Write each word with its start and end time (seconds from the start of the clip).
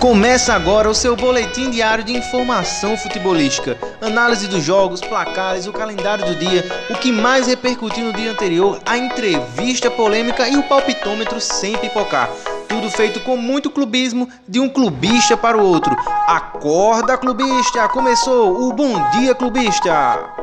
Começa 0.00 0.54
agora 0.54 0.88
o 0.88 0.94
seu 0.94 1.14
boletim 1.14 1.70
diário 1.70 2.02
de 2.02 2.16
informação 2.16 2.96
futebolística, 2.96 3.76
análise 4.00 4.48
dos 4.48 4.64
jogos, 4.64 5.02
placares, 5.02 5.66
o 5.66 5.74
calendário 5.74 6.24
do 6.24 6.34
dia, 6.36 6.64
o 6.88 6.94
que 6.94 7.12
mais 7.12 7.46
repercutiu 7.46 8.06
no 8.06 8.12
dia 8.14 8.30
anterior, 8.32 8.80
a 8.86 8.96
entrevista 8.96 9.90
polêmica 9.90 10.48
e 10.48 10.56
o 10.56 10.62
palpitômetro 10.62 11.38
sem 11.38 11.76
pipocar. 11.76 12.30
Tudo 12.66 12.88
feito 12.88 13.20
com 13.20 13.36
muito 13.36 13.70
clubismo 13.70 14.26
de 14.48 14.58
um 14.58 14.70
clubista 14.70 15.36
para 15.36 15.58
o 15.58 15.62
outro. 15.62 15.94
Acorda, 16.26 17.18
clubista! 17.18 17.86
Começou 17.90 18.68
o 18.68 18.72
Bom 18.72 19.10
Dia 19.10 19.34
Clubista! 19.34 20.39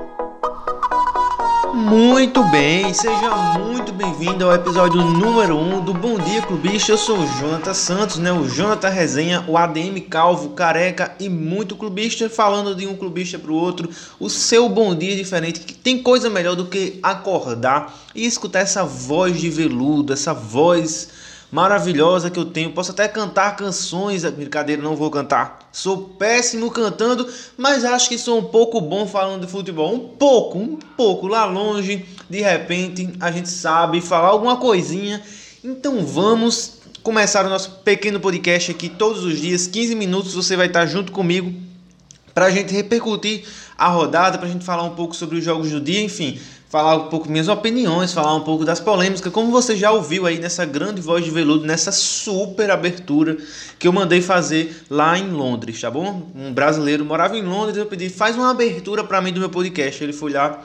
Muito 1.78 2.44
bem, 2.46 2.92
seja 2.92 3.36
muito 3.60 3.94
bem-vindo 3.94 4.44
ao 4.44 4.56
episódio 4.56 5.00
número 5.00 5.56
1 5.56 5.76
um 5.76 5.86
do 5.86 5.94
Bom 5.94 6.18
Dia 6.18 6.42
Clubista. 6.42 6.92
Eu 6.92 6.98
sou 6.98 7.20
o 7.20 7.28
Jonathan 7.40 7.74
Santos, 7.76 8.18
né? 8.18 8.32
O 8.32 8.50
Jonathan 8.50 8.90
Resenha, 8.90 9.46
o 9.48 9.56
ADM 9.56 10.00
Calvo, 10.10 10.50
careca 10.50 11.16
e 11.20 11.30
muito 11.30 11.76
clubista, 11.76 12.28
falando 12.32 12.74
de 12.74 12.88
um 12.88 12.96
clubista 12.96 13.38
para 13.38 13.52
o 13.52 13.56
outro. 13.56 13.92
O 14.20 14.28
seu 14.28 14.68
bom 14.68 14.96
dia 14.96 15.16
diferente, 15.16 15.60
que 15.60 15.72
tem 15.72 16.02
coisa 16.02 16.32
melhor 16.32 16.56
do 16.56 16.66
que 16.66 16.98
acordar 17.04 17.96
e 18.16 18.26
escutar 18.26 18.62
essa 18.62 18.84
voz 18.84 19.40
de 19.40 19.48
veludo, 19.48 20.14
essa 20.14 20.34
voz 20.34 21.10
maravilhosa 21.52 22.30
que 22.30 22.40
eu 22.40 22.46
tenho. 22.46 22.72
Posso 22.72 22.92
até 22.92 23.08
cantar 23.08 23.56
canções, 23.56 24.24
brincadeira, 24.26 24.82
não 24.82 24.96
vou 24.96 25.10
cantar. 25.10 25.70
Sou 25.72 25.98
péssimo 25.98 26.70
cantando, 26.72 27.28
mas 27.58 27.86
acho 27.86 28.10
que 28.10 28.18
sou 28.18 28.40
um 28.40 28.44
pouco 28.44 28.82
bom 28.82 29.08
falando 29.08 29.46
de 29.46 29.52
futebol. 29.52 29.94
Um 29.94 30.00
pouco, 30.00 30.58
um 30.58 30.78
pouco 30.98 31.28
lá 31.28 31.46
longe. 31.46 32.06
De 32.30 32.42
repente, 32.42 33.14
a 33.20 33.32
gente 33.32 33.50
sabe 33.50 34.02
falar 34.02 34.30
alguma 34.30 34.58
coisinha. 34.58 35.22
Então 35.64 36.06
vamos 36.06 36.80
começar 37.02 37.46
o 37.46 37.50
nosso 37.50 37.72
pequeno 37.84 38.20
podcast 38.20 38.72
aqui 38.72 38.90
todos 38.90 39.24
os 39.24 39.40
dias, 39.40 39.68
15 39.68 39.96
minutos. 39.96 40.34
Você 40.34 40.56
vai 40.56 40.68
estar 40.68 40.86
junto 40.86 41.12
comigo 41.12 41.54
para 42.34 42.48
a 42.48 42.52
gente 42.52 42.74
repercutir 42.74 43.46
a 43.76 43.88
rodada, 43.88 44.38
para 44.38 44.48
a 44.48 44.52
gente 44.52 44.66
falar 44.66 44.84
um 44.84 44.94
pouco 44.96 45.16
sobre 45.16 45.38
os 45.38 45.44
jogos 45.44 45.72
do 45.72 45.80
dia, 45.80 46.02
enfim 46.02 46.40
falar 46.70 46.96
um 46.96 47.08
pouco 47.08 47.30
minhas 47.30 47.48
opiniões, 47.48 48.12
falar 48.12 48.36
um 48.36 48.42
pouco 48.42 48.66
das 48.66 48.80
polêmicas, 48.80 49.32
como 49.32 49.52
você 49.52 49.76
já 49.76 49.92
ouviu 49.92 50.26
aí 50.26 50.38
nessa 50.38 50.66
grande 50.66 51.00
voz 51.00 51.24
de 51.24 51.32
veludo, 51.32 51.66
nessa 51.66 51.92
super 51.92 52.70
abertura 52.70 53.38
que 53.80 53.88
eu 53.88 53.94
mandei 53.94 54.22
fazer 54.22 54.84
lá 54.90 55.18
em 55.18 55.30
Londres, 55.30 55.80
tá 55.80 55.90
bom? 55.90 56.30
Um 56.36 56.54
brasileiro 56.54 57.06
morava 57.06 57.38
em 57.38 57.42
Londres, 57.42 57.78
eu 57.78 57.86
pedi, 57.86 58.10
faz 58.10 58.36
uma 58.36 58.52
abertura 58.52 59.04
para 59.04 59.22
mim 59.22 59.32
do 59.32 59.40
meu 59.40 59.50
podcast, 59.50 60.04
ele 60.04 60.14
foi 60.14 60.34
lá 60.34 60.62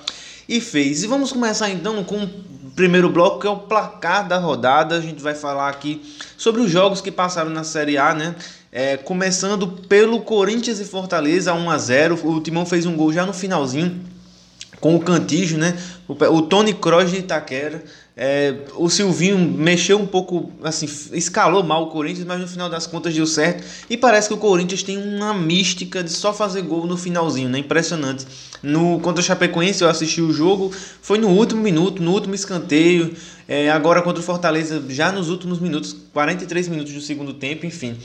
e 0.48 0.60
fez. 0.60 1.04
E 1.04 1.06
vamos 1.06 1.30
começar 1.32 1.70
então 1.70 2.02
com 2.02 2.24
o 2.24 2.30
primeiro 2.74 3.08
bloco, 3.08 3.40
que 3.40 3.46
é 3.46 3.50
o 3.50 3.58
placar 3.58 4.26
da 4.26 4.38
rodada. 4.38 4.96
A 4.96 5.00
gente 5.00 5.22
vai 5.22 5.34
falar 5.34 5.68
aqui 5.68 6.02
sobre 6.36 6.60
os 6.60 6.70
jogos 6.70 7.00
que 7.00 7.12
passaram 7.12 7.50
na 7.50 7.62
Série 7.62 7.96
A, 7.96 8.12
né? 8.12 8.34
É, 8.72 8.96
começando 8.96 9.68
pelo 9.68 10.20
Corinthians 10.22 10.80
e 10.80 10.84
Fortaleza 10.84 11.52
1 11.52 11.70
a 11.70 11.78
0. 11.78 12.26
O 12.26 12.40
Timão 12.40 12.66
fez 12.66 12.86
um 12.86 12.96
gol 12.96 13.12
já 13.12 13.24
no 13.24 13.32
finalzinho 13.32 14.11
com 14.82 14.96
o 14.96 15.00
Cantígio, 15.00 15.56
né? 15.56 15.78
O, 16.08 16.12
o 16.12 16.42
Tony 16.42 16.74
Kroos 16.74 17.12
de 17.12 17.18
Itaquera. 17.18 17.80
É, 18.14 18.54
o 18.76 18.90
Silvinho 18.90 19.38
mexeu 19.38 19.98
um 19.98 20.06
pouco, 20.06 20.52
assim, 20.62 20.86
escalou 21.12 21.62
mal 21.62 21.84
o 21.84 21.86
Corinthians, 21.86 22.26
mas 22.26 22.38
no 22.38 22.46
final 22.46 22.68
das 22.68 22.86
contas 22.86 23.14
deu 23.14 23.26
certo. 23.26 23.64
E 23.88 23.96
parece 23.96 24.28
que 24.28 24.34
o 24.34 24.36
Corinthians 24.36 24.82
tem 24.82 24.98
uma 24.98 25.32
mística 25.32 26.02
de 26.02 26.10
só 26.10 26.32
fazer 26.32 26.62
gol 26.62 26.86
no 26.86 26.96
finalzinho, 26.96 27.48
né? 27.48 27.58
Impressionante. 27.58 28.26
No 28.62 29.00
contra 29.00 29.20
o 29.20 29.24
Chapecoense 29.24 29.82
eu 29.82 29.88
assisti 29.88 30.20
o 30.20 30.32
jogo, 30.32 30.70
foi 31.00 31.18
no 31.18 31.28
último 31.28 31.62
minuto, 31.62 32.02
no 32.02 32.12
último 32.12 32.34
escanteio. 32.34 33.14
É, 33.48 33.70
agora 33.70 34.02
contra 34.02 34.20
o 34.20 34.24
Fortaleza, 34.24 34.82
já 34.88 35.10
nos 35.10 35.28
últimos 35.28 35.58
minutos, 35.58 35.96
43 36.12 36.68
minutos 36.68 36.92
do 36.92 37.00
segundo 37.00 37.34
tempo, 37.34 37.66
enfim. 37.66 37.96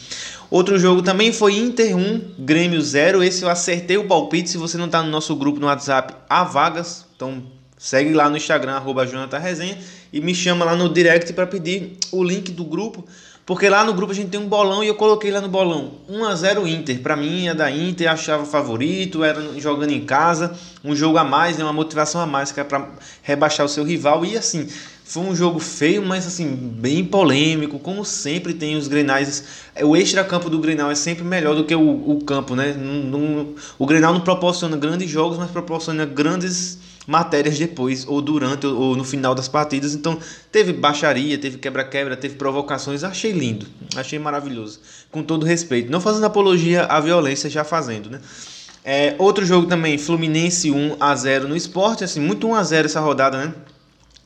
Outro 0.49 0.79
jogo 0.79 1.01
também 1.01 1.33
foi 1.33 1.57
Inter 1.57 1.95
1, 1.95 2.21
Grêmio 2.39 2.81
0. 2.81 3.21
Esse 3.21 3.43
eu 3.43 3.49
acertei 3.49 3.97
o 3.97 4.07
palpite. 4.07 4.49
Se 4.49 4.57
você 4.57 4.77
não 4.77 4.85
está 4.85 5.03
no 5.03 5.09
nosso 5.09 5.35
grupo 5.35 5.59
no 5.59 5.67
WhatsApp, 5.67 6.13
há 6.29 6.43
vagas. 6.43 7.05
Então 7.15 7.43
segue 7.77 8.13
lá 8.13 8.29
no 8.29 8.37
Instagram, 8.37 8.73
arroba 8.73 9.05
Jonathan 9.05 9.37
Resenha, 9.37 9.77
e 10.11 10.21
me 10.21 10.33
chama 10.33 10.65
lá 10.65 10.75
no 10.75 10.89
direct 10.89 11.33
para 11.33 11.47
pedir 11.47 11.97
o 12.11 12.23
link 12.23 12.51
do 12.51 12.63
grupo. 12.63 13.05
Porque 13.47 13.69
lá 13.69 13.85
no 13.85 13.93
grupo 13.93 14.11
a 14.11 14.15
gente 14.15 14.29
tem 14.29 14.37
um 14.37 14.49
bolão 14.49 14.83
e 14.83 14.87
eu 14.87 14.95
coloquei 14.95 15.31
lá 15.31 15.39
no 15.39 15.47
bolão 15.47 15.93
1 16.09 16.25
a 16.25 16.35
0 16.35 16.67
Inter. 16.67 16.99
Para 16.99 17.15
mim 17.15 17.47
é 17.47 17.53
da 17.53 17.71
Inter, 17.71 18.11
achava 18.11 18.45
favorito, 18.45 19.23
era 19.23 19.41
jogando 19.57 19.91
em 19.91 20.03
casa, 20.03 20.53
um 20.83 20.93
jogo 20.93 21.17
a 21.17 21.23
mais, 21.23 21.57
né, 21.57 21.63
uma 21.63 21.71
motivação 21.71 22.19
a 22.19 22.25
mais 22.25 22.51
que 22.51 22.59
é 22.59 22.63
para 22.65 22.89
rebaixar 23.23 23.65
o 23.65 23.69
seu 23.69 23.85
rival 23.85 24.25
e 24.25 24.37
assim, 24.37 24.67
foi 25.05 25.23
um 25.23 25.33
jogo 25.33 25.59
feio, 25.59 26.05
mas 26.05 26.27
assim, 26.27 26.53
bem 26.53 27.05
polêmico, 27.05 27.79
como 27.79 28.03
sempre 28.03 28.53
tem 28.53 28.75
os 28.75 28.89
Grenais. 28.89 29.45
O 29.81 29.95
extra-campo 29.95 30.49
do 30.49 30.59
Grenal 30.59 30.91
é 30.91 30.95
sempre 30.95 31.23
melhor 31.23 31.55
do 31.55 31.63
que 31.63 31.73
o, 31.73 32.11
o 32.11 32.21
campo, 32.25 32.53
né? 32.53 32.75
o 33.79 33.85
Grenal 33.85 34.11
não 34.11 34.19
proporciona 34.19 34.75
grandes 34.75 35.09
jogos, 35.09 35.37
mas 35.37 35.49
proporciona 35.49 36.05
grandes 36.05 36.79
matérias 37.07 37.57
depois, 37.57 38.05
ou 38.05 38.21
durante, 38.21 38.67
ou 38.67 38.95
no 38.95 39.05
final 39.05 39.33
das 39.33 39.47
partidas. 39.47 39.95
Então, 39.95 40.19
teve 40.51 40.73
baixaria, 40.73 41.37
teve 41.37 41.57
quebra-quebra, 41.57 42.17
teve 42.17 42.35
provocações. 42.35 43.03
Achei 43.03 43.31
lindo, 43.31 43.65
achei 43.95 44.19
maravilhoso. 44.19 44.81
Com 45.09 45.23
todo 45.23 45.45
respeito. 45.45 45.89
Não 45.89 46.01
fazendo 46.01 46.25
apologia 46.25 46.83
à 46.83 46.99
violência, 46.99 47.49
já 47.49 47.63
fazendo, 47.63 48.09
né? 48.09 48.19
É, 48.83 49.15
outro 49.17 49.45
jogo 49.45 49.67
também, 49.67 49.97
Fluminense 49.97 50.69
1 50.69 50.97
a 50.99 51.15
0 51.15 51.47
no 51.47 51.55
esporte, 51.55 52.03
assim, 52.03 52.19
muito 52.19 52.47
1 52.47 52.55
a 52.55 52.63
0 52.63 52.85
essa 52.85 52.99
rodada, 52.99 53.45
né? 53.45 53.53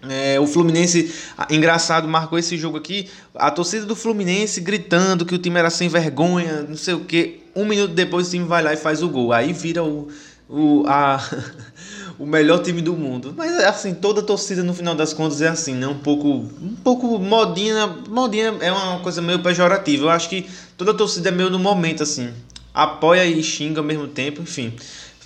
É, 0.09 0.40
o 0.40 0.47
Fluminense, 0.47 1.14
engraçado, 1.50 2.08
marcou 2.08 2.38
esse 2.38 2.58
jogo 2.58 2.78
aqui. 2.78 3.08
A 3.36 3.52
torcida 3.52 3.86
do 3.86 3.96
Fluminense 3.96 4.59
gritando 4.59 5.25
que 5.25 5.36
o 5.36 5.38
time 5.38 5.59
era 5.59 5.70
sem 5.70 5.88
vergonha, 5.88 6.64
não 6.68 6.75
sei 6.75 6.96
o 6.96 7.02
que. 7.02 7.44
Um 7.56 7.66
minuto 7.66 7.94
depois 7.94 8.28
o 8.28 8.31
time 8.31 8.46
vai 8.46 8.64
lá 8.64 8.74
e 8.74 8.78
faz 8.78 9.03
o 9.03 9.09
gol. 9.09 9.31
Aí 9.31 9.53
vira 9.53 9.84
o, 9.84 10.08
o, 10.50 10.84
a, 10.88 11.20
o 12.17 12.25
melhor 12.25 12.59
time 12.61 12.81
do 12.81 12.94
mundo. 12.94 13.33
Mas 13.35 13.51
assim, 13.63 13.94
toda 13.94 14.22
torcida 14.22 14.63
no 14.63 14.73
final 14.73 14.95
das 14.95 15.13
contas 15.13 15.41
é 15.41 15.47
assim, 15.47 15.73
né? 15.73 15.88
Um 15.88 15.97
pouco, 15.97 16.29
um 16.29 16.75
pouco 16.83 17.19
modinha. 17.19 17.88
Modinha 18.09 18.55
é 18.61 18.72
uma 18.72 18.99
coisa 18.99 19.22
meio 19.22 19.39
pejorativa. 19.39 20.05
Eu 20.05 20.09
acho 20.09 20.29
que 20.29 20.49
toda 20.77 20.94
torcida 20.94 21.29
é 21.29 21.31
meio 21.31 21.49
no 21.49 21.59
momento, 21.59 22.03
assim. 22.03 22.29
Apoia 22.73 23.25
e 23.25 23.44
xinga 23.44 23.79
ao 23.79 23.85
mesmo 23.85 24.07
tempo, 24.07 24.41
enfim 24.41 24.73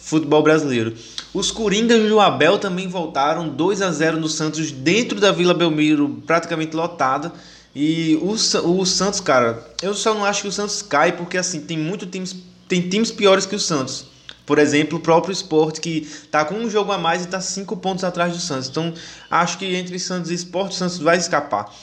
futebol 0.05 0.43
brasileiro. 0.43 0.95
Os 1.33 1.49
Coringas 1.49 2.07
do 2.07 2.19
Abel 2.19 2.59
também 2.59 2.87
voltaram 2.87 3.49
2 3.49 3.81
a 3.81 3.91
0 3.91 4.19
no 4.19 4.29
Santos 4.29 4.71
dentro 4.71 5.19
da 5.19 5.31
Vila 5.31 5.53
Belmiro, 5.53 6.21
praticamente 6.27 6.75
lotada. 6.75 7.33
E 7.75 8.15
o, 8.21 8.31
o 8.31 8.85
Santos, 8.85 9.19
cara, 9.19 9.67
eu 9.81 9.93
só 9.95 10.13
não 10.13 10.23
acho 10.23 10.43
que 10.43 10.47
o 10.47 10.51
Santos 10.51 10.81
cai 10.83 11.11
porque 11.11 11.37
assim, 11.37 11.59
tem 11.59 11.77
muito 11.77 12.05
times, 12.05 12.35
tem 12.69 12.87
times 12.87 13.11
piores 13.11 13.45
que 13.47 13.55
o 13.55 13.59
Santos. 13.59 14.05
Por 14.45 14.59
exemplo, 14.59 14.97
o 14.99 15.01
próprio 15.01 15.31
Esporte 15.31 15.81
que 15.81 16.07
tá 16.29 16.45
com 16.45 16.55
um 16.55 16.69
jogo 16.69 16.91
a 16.91 16.97
mais 16.97 17.23
e 17.23 17.27
tá 17.27 17.41
cinco 17.41 17.75
pontos 17.75 18.03
atrás 18.03 18.33
do 18.33 18.39
Santos. 18.39 18.69
Então, 18.69 18.93
acho 19.29 19.57
que 19.57 19.75
entre 19.75 19.97
Santos 19.99 20.31
e 20.31 20.33
Esporte, 20.35 20.73
o 20.73 20.75
Santos 20.75 20.99
vai 20.99 21.17
escapar. 21.17 21.73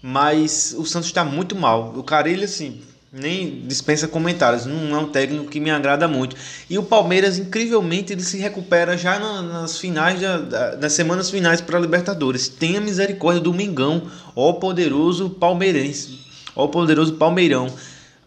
Mas 0.00 0.74
o 0.76 0.84
Santos 0.84 1.08
está 1.08 1.24
muito 1.24 1.56
mal. 1.56 1.92
O 1.96 2.02
Carelli, 2.02 2.44
assim, 2.44 2.80
nem 3.12 3.60
dispensa 3.66 4.08
comentários, 4.08 4.64
não 4.64 4.96
é 4.96 4.98
um 4.98 5.08
técnico 5.08 5.50
que 5.50 5.60
me 5.60 5.70
agrada 5.70 6.08
muito. 6.08 6.34
E 6.70 6.78
o 6.78 6.82
Palmeiras, 6.82 7.38
incrivelmente, 7.38 8.12
ele 8.12 8.22
se 8.22 8.38
recupera 8.38 8.96
já 8.96 9.18
nas 9.18 9.78
finais, 9.78 10.18
da, 10.18 10.76
nas 10.76 10.94
semanas 10.94 11.30
finais 11.30 11.60
para 11.60 11.76
a 11.76 11.80
Libertadores. 11.80 12.48
Tenha 12.48 12.80
misericórdia 12.80 13.42
do 13.42 13.52
Mengão, 13.52 14.10
ó 14.34 14.54
poderoso 14.54 15.28
palmeirense, 15.28 16.20
ó 16.56 16.66
poderoso 16.66 17.14
palmeirão. 17.14 17.66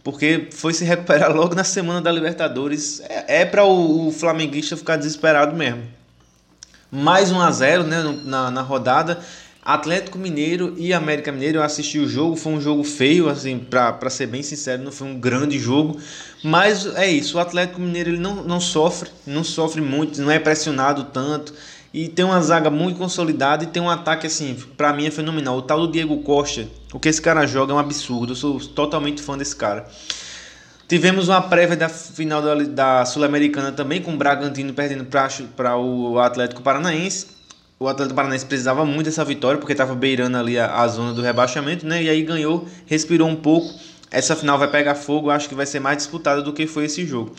Porque 0.05 0.49
foi 0.51 0.71
se 0.71 0.85
recuperar 0.85 1.35
logo 1.35 1.55
na 1.55 1.63
semana 1.63 1.99
da 1.99 2.11
Libertadores. 2.11 3.01
É, 3.09 3.41
é 3.41 3.45
para 3.45 3.65
o, 3.65 4.07
o, 4.07 4.11
flamenguista 4.11 4.77
ficar 4.77 4.97
desesperado 4.97 5.55
mesmo. 5.55 5.81
Mais 6.91 7.31
1 7.31 7.41
a 7.41 7.49
0 7.49 7.83
né, 7.85 8.19
na, 8.23 8.51
na 8.51 8.61
rodada. 8.61 9.19
Atlético 9.63 10.19
Mineiro 10.19 10.75
e 10.77 10.93
América 10.93 11.31
Mineiro, 11.31 11.57
eu 11.57 11.63
assisti 11.63 11.97
o 11.97 12.07
jogo, 12.07 12.35
foi 12.35 12.53
um 12.53 12.61
jogo 12.61 12.83
feio, 12.83 13.27
assim, 13.27 13.57
para 13.57 14.11
ser 14.11 14.27
bem 14.27 14.43
sincero, 14.43 14.83
não 14.83 14.91
foi 14.91 15.07
um 15.07 15.19
grande 15.19 15.57
jogo, 15.57 15.99
mas 16.43 16.85
é 16.95 17.07
isso, 17.07 17.37
o 17.37 17.39
Atlético 17.39 17.81
Mineiro 17.81 18.11
ele 18.11 18.19
não, 18.19 18.43
não 18.43 18.59
sofre, 18.59 19.09
não 19.25 19.43
sofre 19.43 19.81
muito, 19.81 20.21
não 20.21 20.29
é 20.29 20.37
pressionado 20.37 21.05
tanto, 21.05 21.51
e 21.95 22.09
tem 22.09 22.25
uma 22.25 22.41
zaga 22.41 22.69
muito 22.69 22.97
consolidada 22.97 23.63
e 23.63 23.67
tem 23.67 23.81
um 23.81 23.89
ataque, 23.89 24.27
assim, 24.27 24.53
para 24.75 24.91
mim 24.91 25.05
é 25.05 25.11
fenomenal. 25.11 25.55
O 25.55 25.61
tal 25.61 25.79
do 25.79 25.89
Diego 25.89 26.17
Costa, 26.17 26.67
o 26.91 26.99
que 26.99 27.07
esse 27.07 27.21
cara 27.21 27.47
joga 27.47 27.71
é 27.71 27.75
um 27.75 27.79
absurdo, 27.79 28.33
eu 28.33 28.35
sou 28.35 28.59
totalmente 28.59 29.21
fã 29.21 29.37
desse 29.37 29.55
cara. 29.55 29.87
Tivemos 30.89 31.29
uma 31.29 31.41
prévia 31.41 31.77
da 31.77 31.87
final 31.87 32.41
da, 32.41 32.55
da 32.55 33.05
Sul-Americana 33.05 33.71
também, 33.71 34.01
com 34.01 34.13
o 34.13 34.17
Bragantino 34.17 34.73
perdendo 34.73 35.05
para 35.05 35.77
o 35.77 36.19
Atlético 36.19 36.61
Paranaense 36.61 37.27
o 37.77 37.89
Atlético 37.89 38.15
Paranaense 38.15 38.45
precisava 38.45 38.85
muito 38.85 39.05
dessa 39.05 39.23
vitória 39.25 39.57
porque 39.59 39.73
estava 39.73 39.93
beirando 39.93 40.37
ali 40.37 40.57
a, 40.57 40.81
a, 40.81 40.87
zona 40.87 41.13
do 41.13 41.21
rebaixamento, 41.21 41.85
né? 41.85 42.03
E 42.03 42.09
aí 42.09 42.23
ganhou, 42.23 42.67
respirou 42.85 43.27
um 43.27 43.35
pouco. 43.35 43.73
Essa 44.09 44.33
final 44.33 44.57
vai 44.57 44.69
pegar 44.69 44.95
fogo, 44.95 45.29
acho 45.29 45.49
que 45.49 45.55
vai 45.55 45.65
ser 45.65 45.81
mais 45.81 45.97
disputada 45.97 46.41
do 46.41 46.53
que 46.53 46.67
foi 46.67 46.85
esse 46.85 47.05
jogo. 47.05 47.35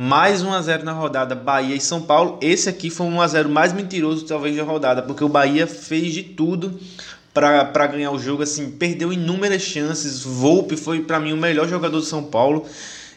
Mais 0.00 0.42
1 0.42 0.52
a 0.52 0.62
0 0.62 0.84
na 0.84 0.92
rodada 0.92 1.34
Bahia 1.34 1.74
e 1.74 1.80
São 1.80 2.00
Paulo. 2.00 2.38
Esse 2.40 2.68
aqui 2.68 2.88
foi 2.88 3.04
um 3.08 3.16
1 3.16 3.20
a 3.20 3.26
0 3.26 3.48
mais 3.48 3.72
mentiroso 3.72 4.24
talvez 4.24 4.56
da 4.56 4.62
rodada, 4.62 5.02
porque 5.02 5.24
o 5.24 5.28
Bahia 5.28 5.66
fez 5.66 6.14
de 6.14 6.22
tudo 6.22 6.78
para 7.34 7.86
ganhar 7.88 8.12
o 8.12 8.18
jogo, 8.18 8.44
assim, 8.44 8.70
perdeu 8.70 9.12
inúmeras 9.12 9.60
chances. 9.60 10.22
Volpe 10.22 10.76
foi 10.76 11.00
para 11.00 11.18
mim 11.18 11.32
o 11.32 11.36
melhor 11.36 11.66
jogador 11.66 11.98
do 11.98 12.04
São 12.04 12.22
Paulo. 12.22 12.64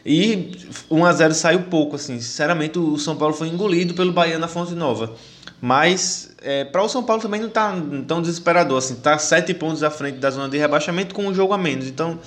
E 0.04 0.58
1 0.90 1.04
a 1.04 1.12
0 1.12 1.34
saiu 1.34 1.62
pouco, 1.62 1.94
assim. 1.94 2.20
Sinceramente, 2.20 2.80
o 2.80 2.98
São 2.98 3.14
Paulo 3.14 3.32
foi 3.32 3.46
engolido 3.46 3.94
pelo 3.94 4.12
Bahia 4.12 4.36
na 4.36 4.48
Fonte 4.48 4.74
Nova. 4.74 5.14
Mas 5.60 6.34
é, 6.42 6.64
para 6.64 6.82
o 6.82 6.88
São 6.88 7.04
Paulo 7.04 7.22
também 7.22 7.38
não 7.40 7.46
está 7.46 7.76
tão 8.08 8.20
desesperador, 8.20 8.78
assim. 8.78 8.96
Tá 8.96 9.16
sete 9.18 9.54
pontos 9.54 9.84
à 9.84 9.90
frente 9.90 10.18
da 10.18 10.32
zona 10.32 10.48
de 10.48 10.58
rebaixamento 10.58 11.14
com 11.14 11.28
um 11.28 11.32
jogo 11.32 11.54
a 11.54 11.58
menos. 11.58 11.86
Então 11.86 12.18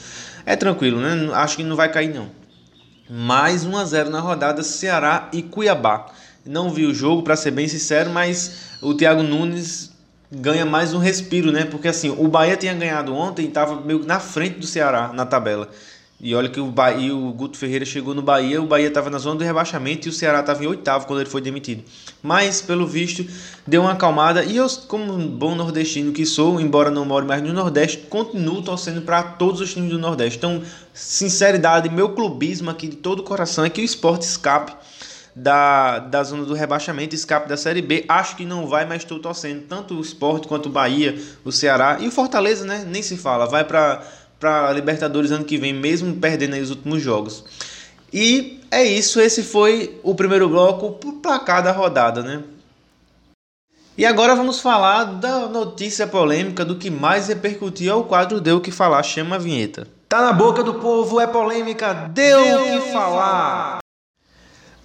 é 0.45 0.55
tranquilo, 0.55 1.01
né? 1.01 1.29
Acho 1.33 1.57
que 1.57 1.63
não 1.63 1.75
vai 1.75 1.91
cair 1.91 2.15
não. 2.15 2.44
Mais 3.09 3.63
1 3.63 3.77
a 3.77 3.85
0 3.85 4.09
na 4.09 4.19
rodada 4.19 4.63
Ceará 4.63 5.29
e 5.31 5.41
Cuiabá. 5.41 6.07
Não 6.45 6.69
vi 6.69 6.85
o 6.85 6.93
jogo, 6.93 7.23
para 7.23 7.35
ser 7.35 7.51
bem 7.51 7.67
sincero, 7.67 8.09
mas 8.09 8.77
o 8.81 8.93
Thiago 8.93 9.23
Nunes 9.23 9.91
ganha 10.31 10.65
mais 10.65 10.93
um 10.93 10.97
respiro, 10.97 11.51
né? 11.51 11.65
Porque 11.65 11.87
assim, 11.87 12.09
o 12.09 12.27
Bahia 12.27 12.57
tinha 12.57 12.73
ganhado 12.73 13.13
ontem 13.13 13.45
e 13.45 13.47
estava 13.47 13.79
meio 13.81 14.05
na 14.05 14.19
frente 14.19 14.59
do 14.59 14.65
Ceará 14.65 15.11
na 15.13 15.25
tabela. 15.25 15.69
E 16.19 16.33
olha 16.33 16.47
que 16.47 16.59
o 16.59 16.67
Bahia, 16.67 17.13
o 17.13 17.33
Guto 17.33 17.57
Ferreira 17.57 17.83
chegou 17.83 18.15
no 18.15 18.21
Bahia, 18.21 18.61
o 18.61 18.65
Bahia 18.65 18.87
estava 18.87 19.09
na 19.09 19.17
zona 19.17 19.35
do 19.35 19.43
rebaixamento 19.43 20.07
e 20.07 20.09
o 20.09 20.13
Ceará 20.13 20.39
estava 20.39 20.63
em 20.63 20.67
oitavo 20.67 21.05
quando 21.05 21.19
ele 21.19 21.29
foi 21.29 21.41
demitido. 21.41 21.83
Mas, 22.23 22.61
pelo 22.61 22.87
visto, 22.87 23.25
deu 23.67 23.81
uma 23.81 23.91
acalmada. 23.91 24.43
E 24.43 24.55
eu, 24.55 24.65
como 24.87 25.13
um 25.13 25.27
bom 25.27 25.55
nordestino 25.55 26.13
que 26.13 26.25
sou, 26.25 26.59
embora 26.59 26.89
não 26.89 27.03
more 27.03 27.25
mais 27.25 27.43
no 27.43 27.51
Nordeste, 27.51 27.97
continuo 28.09 28.61
torcendo 28.61 29.01
para 29.01 29.23
todos 29.23 29.59
os 29.59 29.73
times 29.73 29.89
do 29.89 29.99
Nordeste. 29.99 30.37
Então, 30.37 30.63
sinceridade, 30.93 31.89
meu 31.89 32.09
clubismo 32.09 32.69
aqui 32.69 32.87
de 32.87 32.95
todo 32.95 33.19
o 33.19 33.23
coração 33.23 33.65
é 33.65 33.69
que 33.69 33.81
o 33.81 33.83
esporte 33.83 34.21
escape 34.21 34.73
da, 35.35 35.99
da 35.99 36.23
zona 36.23 36.45
do 36.45 36.53
rebaixamento, 36.53 37.13
escape 37.13 37.49
da 37.49 37.57
Série 37.57 37.81
B. 37.81 38.05
Acho 38.07 38.37
que 38.37 38.45
não 38.45 38.67
vai, 38.67 38.85
mas 38.85 39.01
estou 39.01 39.19
torcendo 39.19 39.63
tanto 39.67 39.95
o 39.95 40.01
esporte 40.01 40.47
quanto 40.47 40.67
o 40.67 40.71
Bahia, 40.71 41.21
o 41.43 41.51
Ceará 41.51 41.97
e 41.99 42.07
o 42.07 42.11
Fortaleza, 42.11 42.65
né? 42.65 42.85
Nem 42.87 43.01
se 43.01 43.17
fala, 43.17 43.45
vai 43.45 43.65
para 43.65 44.01
para 44.39 44.71
Libertadores 44.73 45.31
ano 45.31 45.45
que 45.45 45.57
vem, 45.57 45.73
mesmo 45.73 46.15
perdendo 46.15 46.55
os 46.57 46.69
últimos 46.69 47.01
jogos. 47.01 47.43
E 48.11 48.61
é 48.71 48.83
isso, 48.83 49.19
esse 49.19 49.43
foi 49.43 49.99
o 50.03 50.15
primeiro 50.15 50.47
bloco 50.49 50.91
para 50.93 51.11
placar 51.11 51.63
da 51.63 51.71
rodada, 51.71 52.21
né? 52.21 52.43
E 53.97 54.05
agora 54.05 54.35
vamos 54.35 54.59
falar 54.59 55.05
da 55.05 55.47
notícia 55.47 56.05
polêmica 56.05 56.65
do 56.65 56.75
que 56.75 56.89
mais 56.89 57.29
repercutiu 57.29 57.93
ao 57.93 58.03
quadro 58.03 58.41
Deu 58.41 58.59
que 58.59 58.71
falar, 58.71 59.01
chama 59.03 59.35
a 59.35 59.39
vinheta. 59.39 59.87
Tá 60.09 60.21
na 60.21 60.33
boca 60.33 60.61
do 60.63 60.75
povo, 60.75 61.19
é 61.19 61.25
polêmica, 61.25 61.93
deu 62.11 62.39
o 62.41 62.81
que 62.81 62.91
falar. 62.91 63.79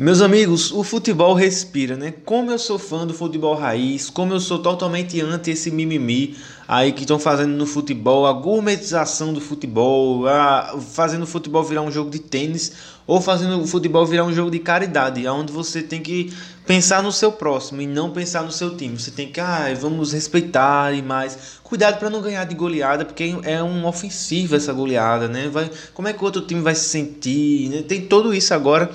Meus 0.00 0.22
amigos, 0.22 0.72
o 0.72 0.82
futebol 0.82 1.34
respira, 1.34 1.94
né? 1.94 2.14
Como 2.24 2.50
eu 2.50 2.58
sou 2.58 2.78
fã 2.78 3.06
do 3.06 3.12
futebol 3.12 3.54
raiz, 3.54 4.08
como 4.08 4.32
eu 4.32 4.40
sou 4.40 4.58
totalmente 4.58 5.20
anti 5.20 5.50
esse 5.50 5.70
mimimi 5.70 6.38
aí 6.66 6.90
que 6.90 7.02
estão 7.02 7.18
fazendo 7.18 7.50
no 7.50 7.66
futebol, 7.66 8.26
a 8.26 8.32
gourmetização 8.32 9.30
do 9.34 9.42
futebol, 9.42 10.26
a, 10.26 10.74
fazendo 10.80 11.24
o 11.24 11.26
futebol 11.26 11.62
virar 11.62 11.82
um 11.82 11.90
jogo 11.90 12.08
de 12.08 12.18
tênis 12.18 12.72
ou 13.06 13.20
fazendo 13.20 13.60
o 13.60 13.66
futebol 13.66 14.06
virar 14.06 14.24
um 14.24 14.32
jogo 14.32 14.50
de 14.50 14.58
caridade, 14.58 15.28
onde 15.28 15.52
você 15.52 15.82
tem 15.82 16.00
que 16.00 16.32
pensar 16.64 17.02
no 17.02 17.12
seu 17.12 17.30
próximo 17.30 17.82
e 17.82 17.86
não 17.86 18.10
pensar 18.10 18.42
no 18.42 18.50
seu 18.50 18.74
time. 18.74 18.98
Você 18.98 19.10
tem 19.10 19.30
que, 19.30 19.38
ah, 19.38 19.66
vamos 19.78 20.14
respeitar 20.14 20.94
e 20.94 21.02
mais. 21.02 21.58
Cuidado 21.62 21.98
para 21.98 22.08
não 22.08 22.22
ganhar 22.22 22.44
de 22.44 22.54
goleada, 22.54 23.04
porque 23.04 23.36
é 23.42 23.62
um 23.62 23.84
ofensivo 23.84 24.56
essa 24.56 24.72
goleada, 24.72 25.28
né? 25.28 25.50
Vai, 25.50 25.70
como 25.92 26.08
é 26.08 26.14
que 26.14 26.22
o 26.22 26.24
outro 26.24 26.40
time 26.40 26.62
vai 26.62 26.74
se 26.74 26.88
sentir? 26.88 27.68
Né? 27.68 27.82
Tem 27.82 28.00
tudo 28.00 28.32
isso 28.32 28.54
agora 28.54 28.90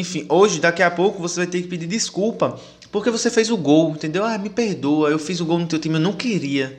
enfim, 0.00 0.26
hoje, 0.28 0.60
daqui 0.60 0.82
a 0.82 0.90
pouco, 0.90 1.20
você 1.20 1.40
vai 1.40 1.46
ter 1.46 1.62
que 1.62 1.68
pedir 1.68 1.86
desculpa 1.86 2.58
porque 2.90 3.10
você 3.10 3.30
fez 3.30 3.50
o 3.50 3.56
gol, 3.56 3.90
entendeu? 3.90 4.24
Ah, 4.24 4.38
me 4.38 4.48
perdoa, 4.48 5.10
eu 5.10 5.18
fiz 5.18 5.40
o 5.40 5.44
gol 5.44 5.58
no 5.58 5.66
teu 5.66 5.78
time, 5.78 5.96
eu 5.96 6.00
não 6.00 6.12
queria. 6.12 6.78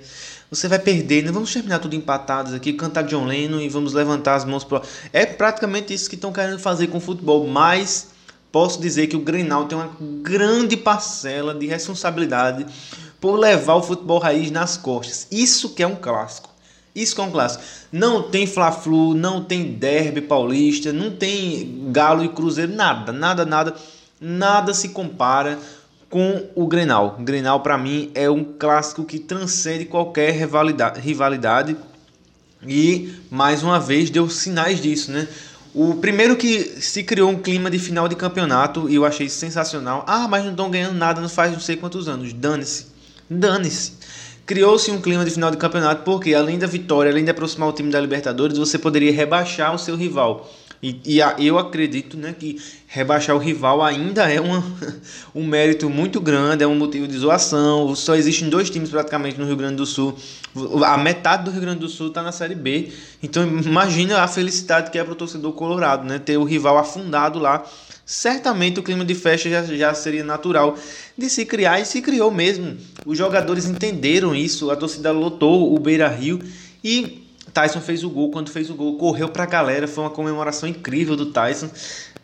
Você 0.50 0.68
vai 0.68 0.80
perder, 0.80 1.24
né? 1.24 1.32
Vamos 1.32 1.52
terminar 1.52 1.80
tudo 1.80 1.96
empatados 1.96 2.54
aqui, 2.54 2.72
cantar 2.74 3.04
John 3.04 3.26
Lennon 3.26 3.60
e 3.60 3.68
vamos 3.68 3.94
levantar 3.94 4.36
as 4.36 4.46
mãos 4.46 4.64
pro. 4.64 4.82
É 5.12 5.26
praticamente 5.26 5.94
isso 5.94 6.10
que 6.10 6.16
estão 6.16 6.32
querendo 6.32 6.58
fazer 6.58 6.88
com 6.88 6.98
o 6.98 7.02
futebol, 7.02 7.46
mas 7.46 8.12
posso 8.52 8.80
dizer 8.80 9.08
que 9.08 9.16
o 9.16 9.20
Grenal 9.20 9.66
tem 9.66 9.78
uma 9.78 9.92
grande 10.22 10.78
parcela 10.78 11.54
de 11.54 11.68
responsabilidade 11.68 12.66
por 13.20 13.38
levar 13.38 13.76
o 13.76 13.84
futebol 13.84 14.20
raiz 14.20 14.50
nas 14.50 14.78
costas. 14.78 15.28
Isso 15.30 15.76
que 15.76 15.84
é 15.84 15.88
um 15.88 15.96
clássico. 15.96 16.50
Isso 16.98 17.14
que 17.14 17.22
é 17.22 17.24
um 17.24 17.32
clássico. 17.32 17.64
Não 17.92 18.24
tem 18.24 18.48
Fla-Flu, 18.48 19.14
não 19.14 19.44
tem 19.44 19.74
Derby 19.74 20.20
Paulista, 20.20 20.92
não 20.92 21.12
tem 21.12 21.92
Galo 21.92 22.26
e 22.26 22.30
Cruzeiro, 22.30 22.74
nada, 22.74 23.12
nada, 23.12 23.46
nada. 23.46 23.76
Nada 24.20 24.74
se 24.74 24.90
compara 24.90 25.60
com 26.10 26.44
o 26.56 26.66
Grenal. 26.66 27.16
O 27.20 27.24
Grenal 27.24 27.60
para 27.60 27.78
mim 27.78 28.10
é 28.16 28.28
um 28.28 28.44
clássico 28.44 29.06
que 29.06 29.20
transcende 29.20 29.86
qualquer 29.86 30.32
rivalidade, 30.32 31.00
rivalidade 31.00 31.78
e 32.66 33.14
mais 33.30 33.62
uma 33.62 33.80
vez 33.80 34.10
deu 34.10 34.28
sinais 34.28 34.82
disso, 34.82 35.12
né? 35.12 35.28
O 35.76 35.98
primeiro 35.98 36.36
que 36.36 36.82
se 36.82 37.04
criou 37.04 37.30
um 37.30 37.38
clima 37.38 37.70
de 37.70 37.78
final 37.78 38.08
de 38.08 38.16
campeonato 38.16 38.90
e 38.90 38.96
eu 38.96 39.06
achei 39.06 39.30
sensacional. 39.30 40.04
Ah, 40.08 40.28
mas 40.28 40.44
não 40.44 40.52
estão 40.52 40.72
ganhando 40.72 40.96
nada, 40.96 41.22
não 41.22 41.30
faz 41.30 41.52
não 41.52 41.60
sei 41.60 41.76
quantos 41.76 42.08
anos. 42.08 42.34
Dane-se. 42.34 42.88
Dane-se 43.30 43.97
criou-se 44.48 44.90
um 44.90 45.02
clima 45.02 45.26
de 45.26 45.32
final 45.32 45.52
de 45.52 45.58
campeonato 45.58 46.04
porque, 46.04 46.34
além 46.34 46.58
da 46.58 46.66
vitória, 46.66 47.12
além 47.12 47.26
de 47.26 47.30
aproximar 47.30 47.68
o 47.68 47.74
time 47.74 47.92
da 47.92 48.00
Libertadores, 48.00 48.58
você 48.58 48.80
poderia 48.80 49.12
rebaixar 49.12 49.76
o 49.76 49.78
seu 49.78 49.96
rival. 49.96 50.50
E, 50.82 51.02
e 51.06 51.22
a, 51.22 51.36
eu 51.40 51.58
acredito 51.58 52.16
né, 52.16 52.34
que 52.38 52.62
rebaixar 52.88 53.36
o 53.36 53.40
rival 53.40 53.84
ainda 53.84 54.32
é 54.32 54.40
uma, 54.40 54.64
um 55.36 55.46
mérito 55.46 55.90
muito 55.90 56.22
grande, 56.22 56.64
é 56.64 56.68
um 56.68 56.76
motivo 56.76 57.08
de 57.08 57.18
zoação. 57.18 57.94
Só 57.94 58.16
existem 58.16 58.48
dois 58.48 58.70
times 58.70 58.90
praticamente 58.90 59.38
no 59.38 59.46
Rio 59.46 59.58
Grande 59.58 59.76
do 59.76 59.86
Sul. 59.86 60.16
A 60.86 60.98
metade 60.98 61.44
do 61.44 61.52
Rio 61.52 61.62
Grande 61.62 61.80
do 61.80 61.90
Sul 61.90 62.08
está 62.08 62.24
na 62.24 62.32
Série 62.32 62.56
B. 62.56 62.92
Então 63.22 63.46
imagina 63.46 64.22
a 64.22 64.28
felicidade 64.28 64.92
que 64.92 64.98
é 64.98 65.04
para 65.04 65.14
o 65.14 65.16
torcedor 65.16 65.52
colorado, 65.54 66.06
né? 66.06 66.20
Ter 66.20 66.38
o 66.38 66.44
rival 66.44 66.78
afundado 66.78 67.38
lá 67.38 67.66
certamente 68.08 68.80
o 68.80 68.84
clima 68.84 69.04
de 69.04 69.14
festa 69.14 69.50
já, 69.50 69.62
já 69.64 69.94
seria 69.94 70.24
natural 70.24 70.78
de 71.18 71.30
se 71.30 71.46
criar 71.46 71.82
e 71.82 71.86
se 71.86 72.02
criou 72.02 72.32
mesmo. 72.32 72.78
Os 73.06 73.18
jogadores 73.18 73.66
entenderam 73.66 74.34
isso, 74.34 74.72
a 74.72 74.78
torcida 74.78 75.12
lotou 75.12 75.76
o 75.76 75.78
Beira 75.78 76.08
Rio 76.08 76.40
e 76.82 77.28
Tyson 77.54 77.82
fez 77.82 78.06
o 78.06 78.10
gol. 78.10 78.32
Quando 78.32 78.50
fez 78.50 78.70
o 78.70 78.76
gol, 78.76 78.98
correu 78.98 79.28
para 79.28 79.44
a 79.44 79.48
galera, 79.48 79.88
foi 79.90 80.06
uma 80.06 80.10
comemoração 80.10 80.70
incrível 80.70 81.18
do 81.18 81.28
Tyson. 81.28 81.70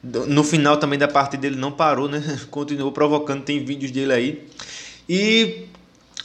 No 0.02 0.44
final 0.44 0.78
também 0.78 0.98
da 0.98 1.08
parte 1.08 1.36
dele 1.36 1.58
não 1.58 1.72
parou, 1.72 2.08
né? 2.08 2.22
Continuou 2.50 2.92
provocando, 2.92 3.44
tem 3.44 3.66
vídeos 3.66 3.92
dele 3.92 4.14
aí. 4.14 4.48
E 5.10 5.66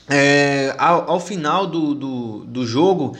é, 0.09 0.73
ao, 0.79 1.11
ao, 1.11 1.21
final 1.21 1.67
do, 1.67 1.95
do, 1.95 2.45
do 2.45 2.65
jogo, 2.65 3.17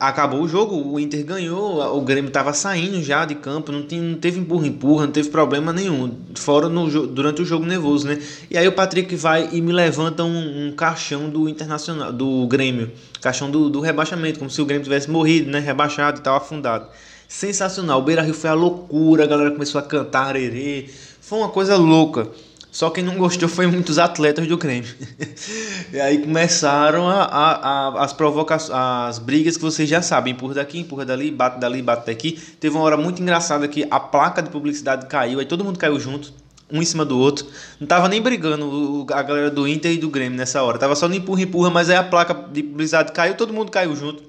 acabou 0.00 0.42
o 0.42 0.48
jogo, 0.48 0.76
o 0.76 0.98
Inter 0.98 1.24
ganhou, 1.24 1.80
o 1.96 2.00
Grêmio 2.00 2.28
estava 2.28 2.52
saindo 2.52 3.02
já 3.02 3.24
de 3.24 3.34
campo, 3.36 3.70
não, 3.70 3.82
tinha, 3.82 4.02
não 4.02 4.18
teve 4.18 4.40
empurra-empurra, 4.40 5.06
não 5.06 5.12
teve 5.12 5.30
problema 5.30 5.72
nenhum, 5.72 6.12
fora 6.34 6.68
no, 6.68 7.06
durante 7.06 7.42
o 7.42 7.44
jogo 7.44 7.64
nervoso, 7.64 8.06
né? 8.06 8.20
E 8.50 8.58
aí 8.58 8.66
o 8.66 8.72
Patrick 8.72 9.14
vai 9.14 9.48
e 9.52 9.60
me 9.60 9.72
levanta 9.72 10.24
um, 10.24 10.68
um 10.68 10.72
caixão 10.72 11.30
do 11.30 11.48
Internacional, 11.48 12.12
do 12.12 12.46
Grêmio, 12.46 12.90
caixão 13.20 13.50
do, 13.50 13.70
do 13.70 13.80
rebaixamento, 13.80 14.38
como 14.38 14.50
se 14.50 14.60
o 14.60 14.66
Grêmio 14.66 14.84
tivesse 14.84 15.10
morrido, 15.10 15.50
né? 15.50 15.60
Rebaixado 15.60 16.18
e 16.18 16.22
tal, 16.22 16.36
afundado. 16.36 16.88
Sensacional, 17.28 18.00
o 18.00 18.02
Beira 18.02 18.22
Rio 18.22 18.34
foi 18.34 18.50
a 18.50 18.54
loucura, 18.54 19.24
a 19.24 19.26
galera 19.26 19.50
começou 19.50 19.80
a 19.80 19.82
cantar 19.82 20.28
arerê, 20.28 20.88
foi 21.20 21.38
uma 21.38 21.48
coisa 21.48 21.76
louca. 21.76 22.28
Só 22.76 22.90
quem 22.90 23.02
não 23.02 23.16
gostou 23.16 23.48
foi 23.48 23.66
muitos 23.66 23.98
atletas 23.98 24.46
do 24.46 24.58
Grêmio. 24.58 24.94
e 25.90 25.98
aí 25.98 26.18
começaram 26.18 27.08
a, 27.08 27.22
a, 27.22 27.52
a, 27.54 28.04
as 28.04 28.12
provocações, 28.12 28.70
as 28.70 29.18
brigas 29.18 29.56
que 29.56 29.62
vocês 29.62 29.88
já 29.88 30.02
sabem, 30.02 30.34
empurra 30.34 30.56
daqui, 30.56 30.80
empurra 30.80 31.06
dali, 31.06 31.30
bate 31.30 31.58
dali, 31.58 31.80
bate 31.80 32.04
daqui. 32.04 32.32
Teve 32.60 32.76
uma 32.76 32.84
hora 32.84 32.98
muito 32.98 33.22
engraçada 33.22 33.66
que 33.66 33.86
a 33.90 33.98
placa 33.98 34.42
de 34.42 34.50
publicidade 34.50 35.06
caiu, 35.06 35.38
aí 35.40 35.46
todo 35.46 35.64
mundo 35.64 35.78
caiu 35.78 35.98
junto, 35.98 36.34
um 36.70 36.82
em 36.82 36.84
cima 36.84 37.02
do 37.02 37.18
outro. 37.18 37.46
Não 37.80 37.86
tava 37.86 38.10
nem 38.10 38.20
brigando 38.20 39.06
a 39.10 39.22
galera 39.22 39.50
do 39.50 39.66
Inter 39.66 39.92
e 39.92 39.96
do 39.96 40.10
Grêmio 40.10 40.36
nessa 40.36 40.62
hora. 40.62 40.76
Tava 40.76 40.94
só 40.94 41.08
no 41.08 41.14
empurra, 41.14 41.40
empurra, 41.40 41.70
mas 41.70 41.88
aí 41.88 41.96
a 41.96 42.04
placa 42.04 42.34
de 42.34 42.62
publicidade 42.62 43.10
caiu, 43.12 43.34
todo 43.36 43.54
mundo 43.54 43.70
caiu 43.70 43.96
junto. 43.96 44.22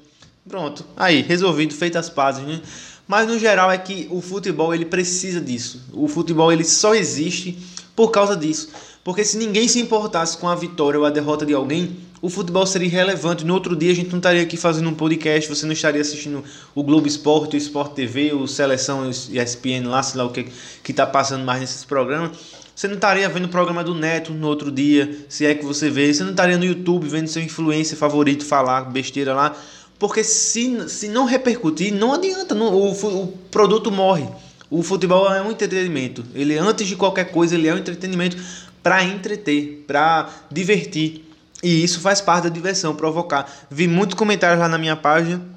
Pronto. 0.47 0.85
Aí, 0.95 1.21
resolvido, 1.21 1.73
feitas 1.73 2.05
as 2.05 2.09
pazes, 2.09 2.47
né? 2.47 2.61
Mas 3.05 3.27
no 3.27 3.37
geral 3.37 3.69
é 3.69 3.77
que 3.77 4.07
o 4.09 4.21
futebol 4.21 4.73
ele 4.73 4.85
precisa 4.85 5.41
disso. 5.41 5.83
O 5.91 6.07
futebol 6.07 6.49
ele 6.49 6.63
só 6.63 6.95
existe 6.95 7.75
por 7.97 8.11
causa 8.11 8.37
disso. 8.37 8.69
Porque 9.03 9.25
se 9.25 9.37
ninguém 9.37 9.67
se 9.67 9.79
importasse 9.79 10.37
com 10.37 10.47
a 10.47 10.53
vitória 10.53 10.99
ou 10.99 11.05
a 11.05 11.09
derrota 11.09 11.43
de 11.43 11.53
alguém, 11.53 11.97
o 12.21 12.29
futebol 12.29 12.63
seria 12.67 12.87
irrelevante. 12.87 13.43
No 13.43 13.55
outro 13.55 13.75
dia 13.75 13.91
a 13.91 13.95
gente 13.95 14.11
não 14.11 14.19
estaria 14.19 14.43
aqui 14.43 14.55
fazendo 14.55 14.87
um 14.87 14.93
podcast, 14.93 15.49
você 15.49 15.65
não 15.65 15.73
estaria 15.73 15.99
assistindo 15.99 16.43
o 16.75 16.83
Globo 16.83 17.07
Esporte, 17.07 17.55
o 17.55 17.57
Sport 17.57 17.93
TV, 17.93 18.33
o 18.33 18.47
Seleção 18.47 19.09
e 19.09 19.39
ESPN 19.39 19.87
lá, 19.87 20.03
sei 20.03 20.19
lá 20.19 20.27
o 20.27 20.29
que 20.29 20.45
que 20.83 20.91
está 20.91 21.07
passando 21.07 21.43
mais 21.43 21.59
nesses 21.59 21.83
programas. 21.83 22.37
Você 22.75 22.87
não 22.87 22.95
estaria 22.95 23.27
vendo 23.27 23.45
o 23.45 23.49
programa 23.49 23.83
do 23.83 23.95
Neto 23.95 24.31
no 24.31 24.47
outro 24.47 24.71
dia, 24.71 25.25
se 25.27 25.47
é 25.47 25.55
que 25.55 25.65
você 25.65 25.89
vê. 25.89 26.13
Você 26.13 26.23
não 26.23 26.31
estaria 26.31 26.55
no 26.55 26.65
YouTube 26.65 27.07
vendo 27.07 27.27
seu 27.27 27.41
influencer 27.41 27.97
favorito 27.97 28.45
falar 28.45 28.81
besteira 28.81 29.33
lá. 29.33 29.55
Porque 29.97 30.23
se, 30.23 30.87
se 30.87 31.07
não 31.07 31.25
repercutir, 31.25 31.91
não 31.91 32.13
adianta, 32.13 32.53
não, 32.53 32.71
o, 32.71 32.91
o 32.91 33.27
produto 33.49 33.91
morre. 33.91 34.27
O 34.69 34.83
futebol 34.83 35.31
é 35.33 35.41
um 35.41 35.51
entretenimento. 35.51 36.25
Ele 36.35 36.57
antes 36.57 36.87
de 36.87 36.95
qualquer 36.95 37.31
coisa, 37.31 37.55
ele 37.55 37.67
é 37.67 37.73
um 37.73 37.77
entretenimento 37.77 38.37
para 38.83 39.03
entreter, 39.03 39.83
para 39.87 40.29
divertir. 40.51 41.25
E 41.63 41.83
isso 41.83 41.99
faz 41.99 42.21
parte 42.21 42.43
da 42.43 42.49
diversão, 42.49 42.95
provocar. 42.95 43.51
Vi 43.69 43.87
muitos 43.87 44.15
comentários 44.15 44.59
lá 44.59 44.67
na 44.67 44.77
minha 44.77 44.95
página 44.95 45.56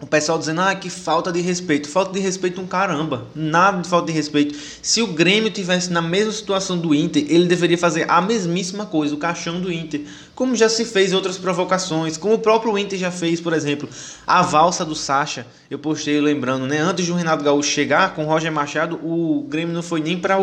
o 0.00 0.06
pessoal 0.06 0.38
dizendo, 0.38 0.60
ah, 0.60 0.74
que 0.76 0.88
falta 0.88 1.32
de 1.32 1.40
respeito. 1.40 1.88
Falta 1.88 2.12
de 2.12 2.20
respeito 2.20 2.60
um 2.60 2.66
caramba. 2.68 3.26
Nada 3.34 3.82
de 3.82 3.88
falta 3.88 4.06
de 4.06 4.12
respeito. 4.12 4.56
Se 4.80 5.02
o 5.02 5.08
Grêmio 5.08 5.50
tivesse 5.50 5.92
na 5.92 6.00
mesma 6.00 6.30
situação 6.30 6.78
do 6.78 6.94
Inter, 6.94 7.24
ele 7.28 7.46
deveria 7.46 7.76
fazer 7.76 8.08
a 8.08 8.20
mesmíssima 8.20 8.86
coisa, 8.86 9.12
o 9.16 9.18
caixão 9.18 9.60
do 9.60 9.72
Inter. 9.72 10.02
Como 10.36 10.54
já 10.54 10.68
se 10.68 10.84
fez 10.84 11.12
outras 11.12 11.36
provocações. 11.36 12.16
Como 12.16 12.34
o 12.34 12.38
próprio 12.38 12.78
Inter 12.78 12.96
já 12.96 13.10
fez, 13.10 13.40
por 13.40 13.52
exemplo, 13.52 13.88
a 14.24 14.40
valsa 14.40 14.84
do 14.84 14.94
Sacha. 14.94 15.44
Eu 15.68 15.80
postei 15.80 16.20
lembrando, 16.20 16.64
né? 16.64 16.78
Antes 16.78 17.08
do 17.08 17.14
Renato 17.14 17.42
Gaúcho 17.42 17.68
chegar 17.68 18.14
com 18.14 18.24
o 18.24 18.28
Roger 18.28 18.52
Machado, 18.52 19.00
o 19.02 19.44
Grêmio 19.48 19.74
não 19.74 19.82
foi 19.82 20.00
nem 20.00 20.16
para 20.16 20.38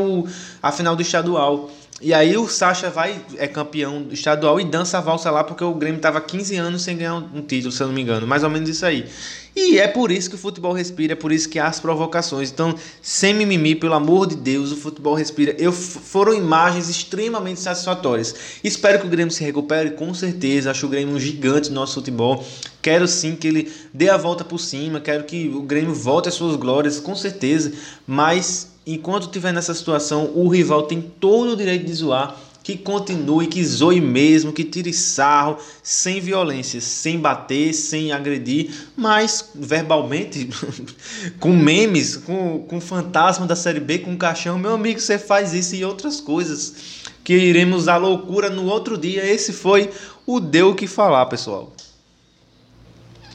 a 0.62 0.72
final 0.74 0.98
do 0.98 1.02
estadual. 1.02 1.72
E 2.02 2.14
aí 2.14 2.36
o 2.36 2.46
Sacha 2.50 2.90
vai, 2.90 3.22
é 3.38 3.48
campeão 3.48 4.08
estadual 4.12 4.60
e 4.60 4.66
dança 4.66 4.98
a 4.98 5.02
valsa 5.02 5.32
lá 5.32 5.46
porque 5.46 5.64
o 5.64 5.74
Grêmio 5.74 5.98
estava 5.98 6.20
15 6.20 6.58
anos 6.58 6.82
sem 6.82 6.98
ganhar 6.98 7.16
um 7.16 7.42
título, 7.42 7.72
se 7.72 7.82
eu 7.82 7.88
não 7.88 7.94
me 7.94 8.02
engano. 8.02 8.28
Mais 8.28 8.44
ou 8.44 8.50
menos 8.50 8.70
isso 8.70 8.86
aí. 8.86 9.08
E 9.56 9.80
é 9.80 9.88
por 9.88 10.12
isso 10.12 10.30
que 10.30 10.36
o 10.36 10.38
futebol 10.38 10.74
respira, 10.74 11.14
é 11.14 11.16
por 11.16 11.32
isso 11.32 11.48
que 11.48 11.58
há 11.58 11.68
as 11.68 11.80
provocações. 11.80 12.52
Então, 12.52 12.76
sem 13.02 13.34
mimimi, 13.34 13.74
pelo 13.74 13.94
amor 13.94 14.28
de 14.28 14.36
Deus, 14.36 14.74
o 14.74 14.76
futebol 14.76 15.14
respira. 15.14 15.56
Eu, 15.58 15.72
foram 15.72 16.34
imagens 16.34 16.90
extremamente 16.90 17.62
satisfatórias. 17.62 18.36
Espero 18.62 19.00
que 19.00 19.08
o 19.08 19.10
Grêmio 19.10 19.34
se 19.34 19.42
recupere, 19.42 19.92
com 19.92 20.14
certeza. 20.14 20.72
Acho 20.72 20.88
o 20.88 20.90
Grêmio 20.90 21.16
um 21.16 21.20
gigante 21.20 21.70
no 21.70 21.76
nosso 21.76 21.94
futebol. 21.94 22.46
Quero 22.82 23.08
sim 23.08 23.38
que 23.38 23.48
ele 23.48 23.72
dê 23.94 24.10
a 24.10 24.18
volta 24.18 24.44
por 24.44 24.60
cima. 24.60 25.00
Quero 25.00 25.24
que 25.24 25.48
o 25.48 25.62
Grêmio 25.62 25.94
volte 25.94 26.28
às 26.28 26.36
suas 26.36 26.58
glórias, 26.58 27.00
com 27.00 27.16
certeza. 27.16 27.72
Mas 28.06 28.75
enquanto 28.86 29.24
estiver 29.24 29.54
nessa 29.54 29.74
situação, 29.74 30.32
o 30.36 30.48
rival 30.48 30.84
tem 30.84 31.02
todo 31.02 31.54
o 31.54 31.58
direito 31.58 31.86
de 31.86 31.94
zoar 31.94 32.36
que 32.66 32.76
continue, 32.76 33.46
que 33.46 33.64
zoe 33.64 34.02
mesmo, 34.02 34.52
que 34.52 34.64
tire 34.64 34.92
sarro, 34.92 35.60
sem 35.84 36.20
violência, 36.20 36.82
sem 36.82 37.20
bater, 37.20 37.72
sem 37.74 38.12
agredir, 38.12 38.74
mas 38.98 39.52
verbalmente, 39.54 40.50
com 41.40 41.54
memes, 41.54 42.18
com, 42.18 42.66
com 42.68 42.82
fantasma 42.82 43.46
da 43.46 43.56
Série 43.56 43.80
B, 43.80 44.00
com 44.00 44.18
caixão. 44.18 44.58
Meu 44.58 44.74
amigo, 44.74 45.00
você 45.00 45.20
faz 45.20 45.54
isso 45.54 45.76
e 45.76 45.86
outras 45.86 46.20
coisas 46.20 47.04
que 47.24 47.36
iremos 47.38 47.88
à 47.88 47.98
loucura 47.98 48.50
no 48.50 48.66
outro 48.66 48.98
dia. 48.98 49.24
Esse 49.24 49.54
foi 49.54 49.92
o 50.26 50.40
Deu 50.40 50.72
o 50.72 50.76
que 50.76 50.88
falar, 50.88 51.28
pessoal. 51.28 51.72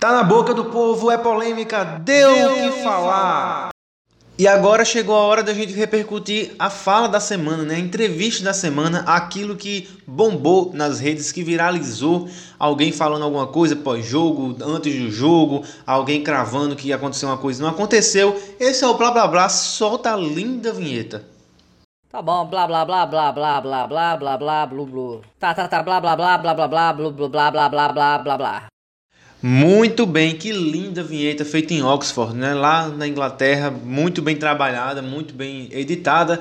Tá 0.00 0.11
na 0.11 0.25
boca 0.25 0.52
do 0.52 0.64
povo, 0.64 1.09
é 1.09 1.16
polêmica, 1.16 1.85
deu 1.85 2.33
o 2.33 2.54
que 2.73 2.83
falar. 2.83 3.71
E 4.41 4.49
agora 4.49 4.87
chegou 4.87 5.15
a 5.15 5.21
hora 5.21 5.43
da 5.43 5.53
gente 5.53 5.75
repercutir 5.75 6.55
a 6.59 6.71
fala 6.71 7.07
da 7.07 7.21
semana, 7.21 7.63
né? 7.63 7.75
a 7.75 7.79
entrevista 7.79 8.43
da 8.43 8.55
semana, 8.55 9.01
aquilo 9.01 9.55
que 9.55 9.87
bombou 10.07 10.71
nas 10.73 10.99
redes, 10.99 11.31
que 11.31 11.45
viralizou, 11.45 12.27
alguém 12.59 12.91
falando 12.91 13.23
alguma 13.23 13.49
coisa 13.49 13.77
pós-jogo, 13.77 14.57
antes 14.65 14.99
do 14.99 15.11
jogo, 15.11 15.63
alguém 15.87 16.25
cravando 16.25 16.75
que 16.75 16.89
ia 16.89 16.97
acontecer 16.97 17.27
uma 17.27 17.37
coisa 17.37 17.61
e 17.61 17.63
não 17.63 17.69
aconteceu. 17.69 18.35
Esse 18.59 18.83
é 18.83 18.87
o 18.87 18.95
blá 18.95 19.11
blá 19.11 19.29
blá, 19.29 19.47
solta 19.51 20.15
a 20.15 20.17
linda 20.17 20.73
vinheta. 20.73 21.23
Tá 22.09 22.23
bom, 22.23 22.47
blá 22.47 22.67
blá 22.67 22.83
blá 22.87 23.05
blá 23.05 23.31
blá 23.33 23.61
blá 23.61 23.87
blá 23.87 24.17
blá 24.17 24.17
blá 24.17 24.39
blá 24.39 24.67
blá. 24.67 25.21
Tá, 25.39 25.53
tá, 25.53 25.69
tá, 25.69 25.83
blá 25.83 26.01
blá 26.01 26.17
blá 26.17 26.39
blá 26.39 26.55
blá 26.55 26.67
blá 26.67 26.93
blá 26.95 27.11
blá 27.11 27.51
blá 27.51 27.69
blá 27.69 27.89
blá 27.93 28.19
blá 28.19 28.39
blá. 28.39 28.71
Muito 29.43 30.05
bem, 30.05 30.37
que 30.37 30.53
linda 30.53 31.03
vinheta 31.03 31.45
feita 31.47 31.73
em 31.73 31.83
Oxford, 31.83 32.37
né? 32.37 32.53
Lá 32.53 32.89
na 32.89 33.09
Inglaterra, 33.09 33.71
muito 33.71 34.21
bem 34.21 34.37
trabalhada, 34.37 35.01
muito 35.01 35.33
bem 35.33 35.69
editada. 35.73 36.41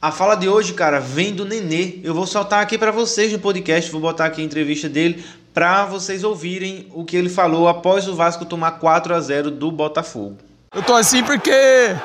A 0.00 0.10
fala 0.10 0.34
de 0.34 0.48
hoje, 0.48 0.72
cara, 0.72 0.98
vem 0.98 1.34
do 1.34 1.44
Nenê. 1.44 1.98
Eu 2.02 2.14
vou 2.14 2.26
soltar 2.26 2.62
aqui 2.62 2.78
para 2.78 2.90
vocês 2.90 3.32
no 3.32 3.38
podcast, 3.38 3.90
vou 3.90 4.00
botar 4.00 4.26
aqui 4.26 4.40
a 4.40 4.44
entrevista 4.44 4.88
dele 4.88 5.22
para 5.52 5.84
vocês 5.84 6.24
ouvirem 6.24 6.86
o 6.94 7.04
que 7.04 7.16
ele 7.16 7.28
falou 7.28 7.68
após 7.68 8.08
o 8.08 8.14
Vasco 8.14 8.44
tomar 8.44 8.72
4 8.72 9.14
a 9.14 9.20
0 9.20 9.50
do 9.50 9.70
Botafogo. 9.70 10.38
Eu 10.74 10.82
tô 10.82 10.94
assim 10.94 11.22
porque 11.22 11.50
é 11.50 12.00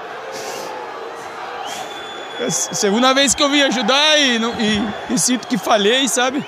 a 2.46 2.50
segunda 2.50 3.14
vez 3.14 3.34
que 3.34 3.44
eu 3.44 3.50
vim 3.50 3.62
ajudar 3.62 4.20
e, 4.20 4.38
e, 4.38 5.14
e 5.14 5.20
sinto 5.20 5.48
que 5.48 5.58
falhei, 5.58 6.08
sabe? 6.10 6.44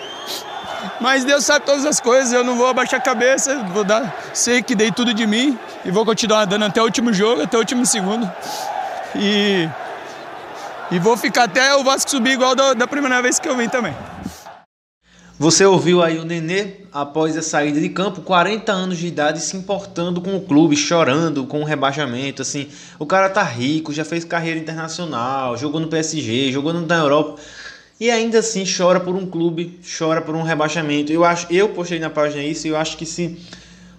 Mas 1.00 1.26
Deus 1.26 1.44
sabe 1.44 1.66
todas 1.66 1.86
as 1.86 2.00
coisas, 2.00 2.32
eu 2.32 2.44
não 2.44 2.56
vou 2.56 2.68
abaixar 2.68 3.00
a 3.00 3.04
cabeça, 3.04 3.58
vou 3.74 3.84
dar, 3.84 4.16
sei 4.34 4.62
que 4.62 4.74
dei 4.74 4.92
tudo 4.92 5.14
de 5.14 5.28
mim 5.28 5.58
e 5.84 5.92
vou 5.92 6.06
continuar 6.06 6.46
dando 6.46 6.66
até 6.66 6.82
o 6.82 6.86
último 6.86 7.12
jogo, 7.12 7.42
até 7.42 7.58
o 7.58 7.60
último 7.60 7.86
segundo. 7.86 8.32
E, 9.16 9.70
e 10.92 11.00
vou 11.00 11.18
ficar 11.18 11.44
até 11.44 11.76
o 11.76 11.84
Vasco 11.84 12.10
subir 12.10 12.32
igual 12.32 12.56
da, 12.56 12.74
da 12.74 12.88
primeira 12.88 13.22
vez 13.22 13.40
que 13.40 13.48
eu 13.48 13.58
vim 13.58 13.68
também. 13.68 13.96
Você 15.38 15.66
ouviu 15.66 16.02
aí 16.02 16.18
o 16.18 16.24
Nenê 16.24 16.86
após 16.94 17.36
a 17.36 17.42
saída 17.42 17.78
de 17.82 17.90
campo, 17.90 18.22
40 18.22 18.72
anos 18.72 18.98
de 18.98 19.08
idade, 19.08 19.42
se 19.42 19.58
importando 19.58 20.22
com 20.22 20.38
o 20.38 20.40
clube, 20.40 20.78
chorando 20.78 21.46
com 21.46 21.60
o 21.60 21.66
rebaixamento. 21.66 22.42
Assim, 22.42 22.70
o 22.98 23.06
cara 23.06 23.28
tá 23.28 23.44
rico, 23.44 23.92
já 23.92 24.06
fez 24.06 24.24
carreira 24.24 24.58
internacional, 24.58 25.58
jogou 25.58 25.82
no 25.82 25.88
PSG, 25.88 26.54
jogou 26.54 26.72
na 26.72 26.96
Europa 26.96 27.42
e 28.00 28.12
ainda 28.12 28.40
assim 28.40 28.64
chora 28.66 29.00
por 29.00 29.16
um 29.16 29.26
clube, 29.26 29.80
chora 29.98 30.22
por 30.22 30.36
um 30.36 30.44
rebaixamento. 30.44 31.12
Eu 31.12 31.24
acho, 31.24 31.48
eu 31.52 31.70
postei 31.70 32.00
na 32.00 32.10
página 32.10 32.44
isso 32.44 32.68
eu 32.68 32.76
acho 32.76 32.98
que 32.98 33.06
se 33.06 33.38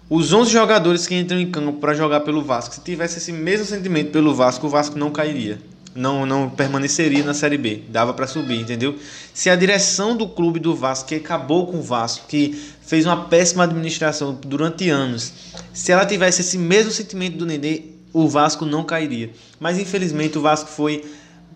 os 0.08 0.32
11 0.32 0.52
jogadores 0.52 1.06
que 1.06 1.14
entram 1.14 1.40
em 1.40 1.50
campo 1.50 1.80
para 1.80 1.94
jogar 1.94 2.20
pelo 2.20 2.42
Vasco, 2.42 2.74
se 2.74 2.80
tivesse 2.80 3.18
esse 3.18 3.32
mesmo 3.32 3.66
sentimento 3.66 4.12
pelo 4.12 4.34
Vasco, 4.34 4.66
o 4.66 4.70
Vasco 4.70 4.98
não 4.98 5.10
cairia. 5.10 5.58
Não, 5.96 6.26
não 6.26 6.50
permaneceria 6.50 7.24
na 7.24 7.32
Série 7.32 7.56
B. 7.56 7.82
Dava 7.88 8.12
para 8.12 8.26
subir, 8.26 8.60
entendeu? 8.60 8.96
Se 9.32 9.48
a 9.48 9.56
direção 9.56 10.14
do 10.14 10.28
clube 10.28 10.60
do 10.60 10.76
Vasco, 10.76 11.08
que 11.08 11.14
acabou 11.14 11.66
com 11.66 11.78
o 11.78 11.82
Vasco, 11.82 12.26
que 12.28 12.54
fez 12.82 13.06
uma 13.06 13.24
péssima 13.24 13.64
administração 13.64 14.38
durante 14.46 14.90
anos, 14.90 15.32
se 15.72 15.90
ela 15.90 16.04
tivesse 16.04 16.42
esse 16.42 16.58
mesmo 16.58 16.92
sentimento 16.92 17.38
do 17.38 17.46
Nenê, 17.46 17.84
o 18.12 18.28
Vasco 18.28 18.66
não 18.66 18.84
cairia. 18.84 19.30
Mas 19.58 19.78
infelizmente 19.78 20.36
o 20.36 20.42
Vasco 20.42 20.70
foi 20.70 21.02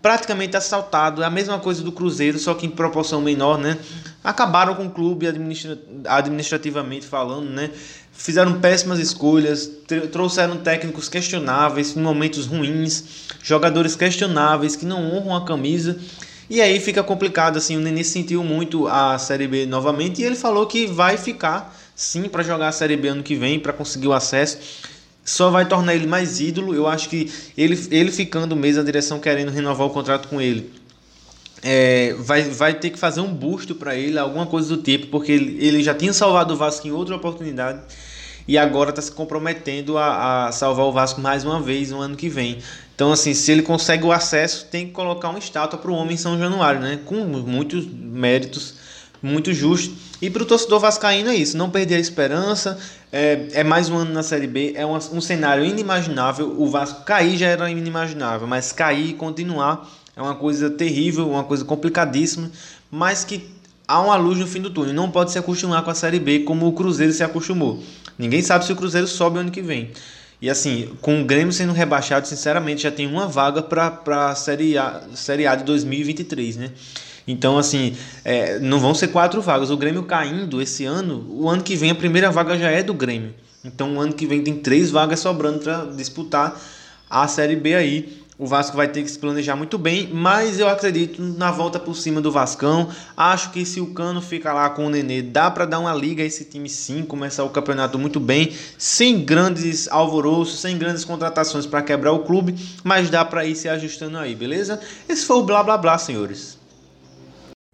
praticamente 0.01 0.57
assaltado. 0.57 1.21
É 1.21 1.25
a 1.25 1.29
mesma 1.29 1.59
coisa 1.59 1.83
do 1.83 1.91
Cruzeiro, 1.91 2.39
só 2.39 2.53
que 2.53 2.65
em 2.65 2.69
proporção 2.69 3.21
menor, 3.21 3.57
né? 3.57 3.77
Acabaram 4.23 4.75
com 4.75 4.85
o 4.85 4.89
clube 4.89 5.27
administra 5.27 5.77
administrativamente 6.05 7.05
falando, 7.05 7.49
né? 7.49 7.69
Fizeram 8.11 8.59
péssimas 8.59 8.99
escolhas, 8.99 9.69
trouxeram 10.11 10.57
técnicos 10.57 11.07
questionáveis 11.07 11.95
em 11.95 12.01
momentos 12.01 12.45
ruins, 12.45 13.03
jogadores 13.41 13.95
questionáveis 13.95 14.75
que 14.75 14.85
não 14.85 15.11
honram 15.11 15.35
a 15.35 15.45
camisa. 15.45 15.97
E 16.49 16.61
aí 16.61 16.79
fica 16.79 17.01
complicado 17.01 17.57
assim, 17.57 17.77
o 17.77 17.79
Nenê 17.79 18.03
sentiu 18.03 18.43
muito 18.43 18.87
a 18.87 19.17
Série 19.17 19.47
B 19.47 19.65
novamente 19.65 20.21
e 20.21 20.25
ele 20.25 20.35
falou 20.35 20.67
que 20.67 20.85
vai 20.85 21.15
ficar 21.17 21.75
sim 21.95 22.23
para 22.23 22.43
jogar 22.43 22.67
a 22.67 22.71
Série 22.71 22.97
B 22.97 23.07
ano 23.07 23.23
que 23.23 23.35
vem, 23.35 23.59
para 23.59 23.71
conseguir 23.71 24.07
o 24.07 24.13
acesso 24.13 24.57
só 25.23 25.49
vai 25.49 25.67
tornar 25.67 25.95
ele 25.95 26.07
mais 26.07 26.39
ídolo. 26.39 26.73
Eu 26.73 26.87
acho 26.87 27.09
que 27.09 27.31
ele, 27.57 27.79
ele 27.91 28.11
ficando 28.11 28.55
mesmo, 28.55 28.81
a 28.81 28.85
direção 28.85 29.19
querendo 29.19 29.51
renovar 29.51 29.87
o 29.87 29.89
contrato 29.89 30.27
com 30.27 30.41
ele, 30.41 30.71
é, 31.63 32.15
vai, 32.19 32.43
vai 32.43 32.73
ter 32.73 32.89
que 32.89 32.97
fazer 32.97 33.21
um 33.21 33.33
busto 33.33 33.75
para 33.75 33.95
ele, 33.95 34.17
alguma 34.17 34.45
coisa 34.47 34.75
do 34.75 34.81
tipo, 34.81 35.07
porque 35.07 35.31
ele, 35.31 35.63
ele 35.63 35.83
já 35.83 35.93
tinha 35.93 36.13
salvado 36.13 36.53
o 36.53 36.57
Vasco 36.57 36.87
em 36.87 36.91
outra 36.91 37.15
oportunidade 37.15 37.81
e 38.47 38.57
agora 38.57 38.89
está 38.89 39.01
se 39.01 39.11
comprometendo 39.11 39.97
a, 39.97 40.47
a, 40.47 40.51
salvar 40.51 40.85
o 40.85 40.91
Vasco 40.91 41.21
mais 41.21 41.45
uma 41.45 41.61
vez 41.61 41.91
no 41.91 42.01
ano 42.01 42.15
que 42.15 42.27
vem. 42.27 42.57
Então, 42.95 43.11
assim, 43.11 43.33
se 43.33 43.51
ele 43.51 43.61
consegue 43.61 44.03
o 44.03 44.11
acesso, 44.11 44.67
tem 44.69 44.87
que 44.87 44.91
colocar 44.91 45.29
uma 45.29 45.39
estátua 45.39 45.77
para 45.79 45.91
o 45.91 45.93
homem 45.93 46.15
em 46.15 46.17
São 46.17 46.37
Januário, 46.37 46.81
né? 46.81 46.99
Com 47.05 47.15
muitos 47.15 47.85
méritos 47.87 48.75
muito 49.21 49.53
justo. 49.53 49.93
E 50.21 50.29
para 50.29 50.43
o 50.43 50.45
torcedor 50.45 50.79
vascaíno 50.79 51.29
é 51.29 51.35
isso, 51.35 51.57
não 51.57 51.69
perder 51.69 51.95
a 51.95 51.99
esperança. 51.99 52.77
É, 53.11 53.47
é 53.53 53.63
mais 53.63 53.89
um 53.89 53.97
ano 53.97 54.13
na 54.13 54.23
Série 54.23 54.47
B, 54.47 54.73
é 54.75 54.85
um, 54.85 54.95
um 54.95 55.21
cenário 55.21 55.65
inimaginável. 55.65 56.55
O 56.57 56.67
Vasco 56.67 57.03
cair 57.03 57.37
já 57.37 57.47
era 57.47 57.69
inimaginável, 57.69 58.47
mas 58.47 58.71
cair 58.71 59.09
e 59.09 59.13
continuar 59.13 59.89
é 60.15 60.21
uma 60.21 60.35
coisa 60.35 60.69
terrível, 60.69 61.29
uma 61.29 61.43
coisa 61.43 61.63
complicadíssima, 61.63 62.51
mas 62.89 63.23
que 63.23 63.49
há 63.87 63.99
uma 63.99 64.15
luz 64.15 64.37
no 64.37 64.47
fim 64.47 64.61
do 64.61 64.69
túnel. 64.69 64.93
Não 64.93 65.09
pode 65.09 65.31
se 65.31 65.39
acostumar 65.39 65.83
com 65.83 65.91
a 65.91 65.95
Série 65.95 66.19
B 66.19 66.39
como 66.39 66.67
o 66.67 66.73
Cruzeiro 66.73 67.13
se 67.13 67.23
acostumou. 67.23 67.83
Ninguém 68.17 68.41
sabe 68.41 68.65
se 68.65 68.71
o 68.71 68.75
Cruzeiro 68.75 69.07
sobe 69.07 69.39
ano 69.39 69.51
que 69.51 69.61
vem. 69.61 69.91
E 70.41 70.49
assim, 70.49 70.89
com 71.01 71.21
o 71.21 71.25
Grêmio 71.25 71.53
sendo 71.53 71.71
rebaixado, 71.71 72.27
sinceramente, 72.27 72.81
já 72.81 72.91
tem 72.91 73.05
uma 73.05 73.27
vaga 73.27 73.61
para 73.61 74.29
a 74.29 74.35
série 74.35 74.77
a, 74.77 75.01
série 75.13 75.45
a 75.45 75.55
de 75.55 75.63
2023, 75.63 76.57
né? 76.57 76.71
Então, 77.27 77.57
assim, 77.57 77.95
é, 78.23 78.59
não 78.59 78.79
vão 78.79 78.93
ser 78.93 79.09
quatro 79.09 79.41
vagas. 79.41 79.69
O 79.69 79.77
Grêmio 79.77 80.03
caindo 80.03 80.61
esse 80.61 80.85
ano, 80.85 81.25
o 81.29 81.49
ano 81.49 81.63
que 81.63 81.75
vem 81.75 81.91
a 81.91 81.95
primeira 81.95 82.31
vaga 82.31 82.57
já 82.57 82.69
é 82.69 82.81
do 82.81 82.93
Grêmio. 82.93 83.33
Então, 83.63 83.95
o 83.95 83.99
ano 83.99 84.13
que 84.13 84.25
vem 84.25 84.43
tem 84.43 84.55
três 84.55 84.89
vagas 84.89 85.19
sobrando 85.19 85.59
para 85.59 85.85
disputar 85.85 86.59
a 87.09 87.27
Série 87.27 87.55
B 87.55 87.75
aí. 87.75 88.21
O 88.41 88.47
Vasco 88.47 88.75
vai 88.75 88.87
ter 88.87 89.03
que 89.03 89.11
se 89.11 89.19
planejar 89.19 89.55
muito 89.55 89.77
bem, 89.77 90.09
mas 90.11 90.59
eu 90.59 90.67
acredito 90.67 91.21
na 91.21 91.51
volta 91.51 91.79
por 91.79 91.95
cima 91.95 92.19
do 92.19 92.31
Vascão. 92.31 92.89
Acho 93.15 93.51
que 93.51 93.63
se 93.63 93.79
o 93.79 93.93
Cano 93.93 94.19
fica 94.19 94.51
lá 94.51 94.67
com 94.71 94.87
o 94.87 94.89
Nenê, 94.89 95.21
dá 95.21 95.51
para 95.51 95.63
dar 95.63 95.77
uma 95.77 95.93
liga 95.93 96.23
a 96.23 96.25
esse 96.25 96.45
time 96.45 96.67
sim, 96.67 97.03
começar 97.03 97.43
o 97.43 97.51
campeonato 97.51 97.99
muito 97.99 98.19
bem, 98.19 98.51
sem 98.79 99.23
grandes 99.23 99.87
alvoroços, 99.87 100.59
sem 100.59 100.75
grandes 100.75 101.05
contratações 101.05 101.67
para 101.67 101.83
quebrar 101.83 102.13
o 102.13 102.23
clube, 102.23 102.55
mas 102.83 103.11
dá 103.11 103.23
para 103.23 103.45
ir 103.45 103.55
se 103.55 103.69
ajustando 103.69 104.17
aí, 104.17 104.33
beleza? 104.33 104.79
Esse 105.07 105.23
foi 105.23 105.37
o 105.37 105.43
blá 105.43 105.61
blá 105.61 105.77
blá, 105.77 105.99
senhores. 105.99 106.60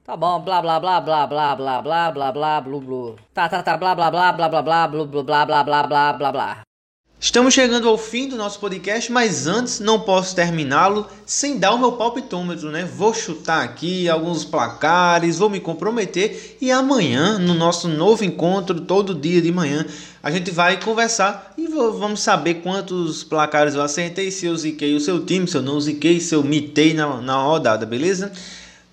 Tá 0.08 0.16
bom, 0.16 0.40
blá 0.40 0.62
blá 0.62 0.80
blá 0.80 1.02
blá 1.02 1.28
blá 1.28 1.54
blá 1.54 1.82
blá 1.82 2.12
blá 2.12 2.12
blá 2.12 2.32
blá 2.32 2.62
blá. 2.62 3.16
Tá, 3.34 3.50
tá, 3.50 3.62
tá, 3.62 3.76
blá 3.76 3.94
blá 3.94 4.10
blá 4.10 4.32
blá 4.32 4.48
blá 4.48 4.62
blá 4.62 4.88
blá 4.88 5.46
blá 5.46 5.64
blá 5.66 5.84
blá 5.84 6.14
blá 6.14 6.32
blá. 6.32 6.62
Estamos 7.20 7.54
chegando 7.54 7.90
ao 7.90 7.98
fim 7.98 8.30
do 8.30 8.38
nosso 8.38 8.58
podcast, 8.58 9.12
mas 9.12 9.48
antes 9.48 9.82
não 9.82 10.00
posso 10.00 10.34
terminá-lo 10.34 11.06
sem 11.26 11.60
dar 11.60 11.74
o 11.74 11.78
meu 11.78 11.92
palpitômetro, 11.92 12.72
né? 12.72 12.86
Vou 12.86 13.14
chutar 13.14 13.66
aqui 13.66 14.08
alguns 14.08 14.46
placares, 14.46 15.40
vou 15.40 15.50
me 15.50 15.60
comprometer 15.60 16.56
e 16.62 16.72
amanhã, 16.72 17.38
no 17.38 17.54
nosso 17.54 17.90
novo 17.90 18.24
encontro, 18.24 18.80
todo 18.80 19.14
dia 19.14 19.42
de 19.42 19.52
manhã, 19.52 19.86
a 20.24 20.32
gente 20.32 20.52
vai 20.52 20.80
conversar 20.80 21.54
e 21.58 21.68
vamos 21.68 22.22
saber 22.22 22.62
quantos 22.62 23.26
placares 23.26 23.76
eu 23.76 23.82
acertei, 23.82 24.32
se 24.32 24.46
eu 24.46 24.56
ziquei 24.56 24.96
o 24.96 25.02
seu 25.02 25.26
time, 25.26 25.46
se 25.50 25.58
eu 25.58 25.62
não 25.62 25.82
ziquei, 25.82 26.22
se 26.22 26.34
eu 26.34 26.46
mitei 26.46 26.94
na, 26.94 27.20
na 27.22 27.44
rodada, 27.44 27.86
beleza? 27.86 28.32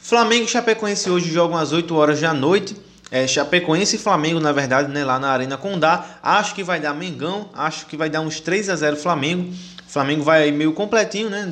Flamengo 0.04 0.44
e 0.44 0.48
Chapecoense 0.48 1.08
hoje 1.08 1.32
jogam 1.32 1.56
às 1.56 1.72
8 1.72 1.94
horas 1.94 2.20
da 2.20 2.34
noite 2.34 2.76
é, 3.10 3.26
Chapecoense 3.26 3.96
e 3.96 3.98
Flamengo, 3.98 4.38
na 4.38 4.52
verdade, 4.52 4.92
né, 4.92 5.02
lá 5.02 5.18
na 5.18 5.30
Arena 5.30 5.56
Condá. 5.56 6.18
Acho 6.22 6.54
que 6.54 6.62
vai 6.62 6.78
dar 6.78 6.92
Mengão, 6.92 7.48
acho 7.54 7.86
que 7.86 7.96
vai 7.96 8.10
dar 8.10 8.20
uns 8.20 8.38
3 8.38 8.68
a 8.68 8.76
0 8.76 8.98
Flamengo. 8.98 9.50
Flamengo 9.88 10.22
vai 10.22 10.50
meio 10.50 10.74
completinho, 10.74 11.30
né? 11.30 11.50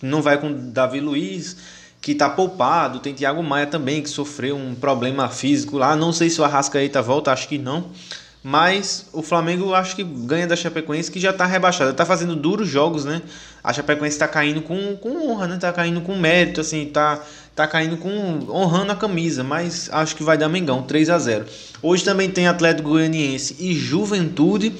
Não 0.00 0.22
vai 0.22 0.38
com 0.38 0.70
Davi 0.70 1.00
Luiz, 1.00 1.56
que 2.00 2.14
tá 2.14 2.30
poupado. 2.30 3.00
Tem 3.00 3.14
Thiago 3.14 3.42
Maia 3.42 3.66
também, 3.66 4.00
que 4.00 4.08
sofreu 4.08 4.56
um 4.56 4.76
problema 4.76 5.28
físico 5.28 5.76
lá. 5.76 5.96
Não 5.96 6.12
sei 6.12 6.30
se 6.30 6.40
o 6.40 6.44
Arrascaeta 6.44 7.02
volta, 7.02 7.32
acho 7.32 7.48
que 7.48 7.58
não. 7.58 7.90
Mas 8.42 9.06
o 9.12 9.20
Flamengo 9.20 9.74
acho 9.74 9.96
que 9.96 10.04
ganha 10.04 10.46
da 10.46 10.54
Chapecoense, 10.54 11.10
que 11.10 11.18
já 11.18 11.30
está 11.30 11.44
rebaixada. 11.44 11.90
Está 11.90 12.06
fazendo 12.06 12.36
duros 12.36 12.68
jogos, 12.68 13.04
né? 13.04 13.20
A 13.64 13.72
Chapecoense 13.72 14.14
está 14.14 14.28
caindo 14.28 14.62
com, 14.62 14.96
com 14.96 15.30
honra, 15.30 15.48
né? 15.48 15.56
Está 15.56 15.72
caindo 15.72 16.00
com 16.00 16.14
mérito, 16.16 16.60
assim, 16.60 16.86
tá, 16.86 17.20
tá 17.58 17.66
caindo 17.66 17.96
com 17.96 18.38
honrando 18.48 18.92
a 18.92 18.94
camisa, 18.94 19.42
mas 19.42 19.90
acho 19.92 20.14
que 20.14 20.22
vai 20.22 20.38
dar 20.38 20.48
Mengão, 20.48 20.82
3 20.82 21.10
a 21.10 21.18
0. 21.18 21.44
Hoje 21.82 22.04
também 22.04 22.30
tem 22.30 22.46
Atlético 22.46 22.90
Goianiense 22.90 23.56
e 23.58 23.74
Juventude. 23.74 24.72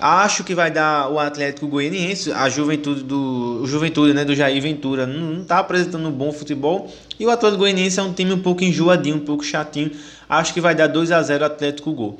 Acho 0.00 0.42
que 0.42 0.54
vai 0.54 0.70
dar 0.70 1.10
o 1.10 1.18
Atlético 1.18 1.68
Goianiense, 1.68 2.32
a 2.32 2.48
Juventude 2.48 3.02
do 3.02 3.66
Juventude, 3.66 4.14
né, 4.14 4.24
do 4.24 4.34
Jair 4.34 4.60
Ventura, 4.62 5.06
não 5.06 5.42
está 5.42 5.58
apresentando 5.58 6.08
um 6.08 6.10
bom 6.10 6.32
futebol. 6.32 6.90
E 7.20 7.26
o 7.26 7.30
Atlético 7.30 7.58
Goianiense 7.58 8.00
é 8.00 8.02
um 8.02 8.14
time 8.14 8.32
um 8.32 8.40
pouco 8.40 8.64
enjoadinho, 8.64 9.16
um 9.16 9.24
pouco 9.26 9.44
chatinho. 9.44 9.92
Acho 10.26 10.54
que 10.54 10.60
vai 10.60 10.74
dar 10.74 10.86
2 10.86 11.12
a 11.12 11.22
0 11.22 11.44
Atlético 11.44 11.92
Gol. 11.92 12.18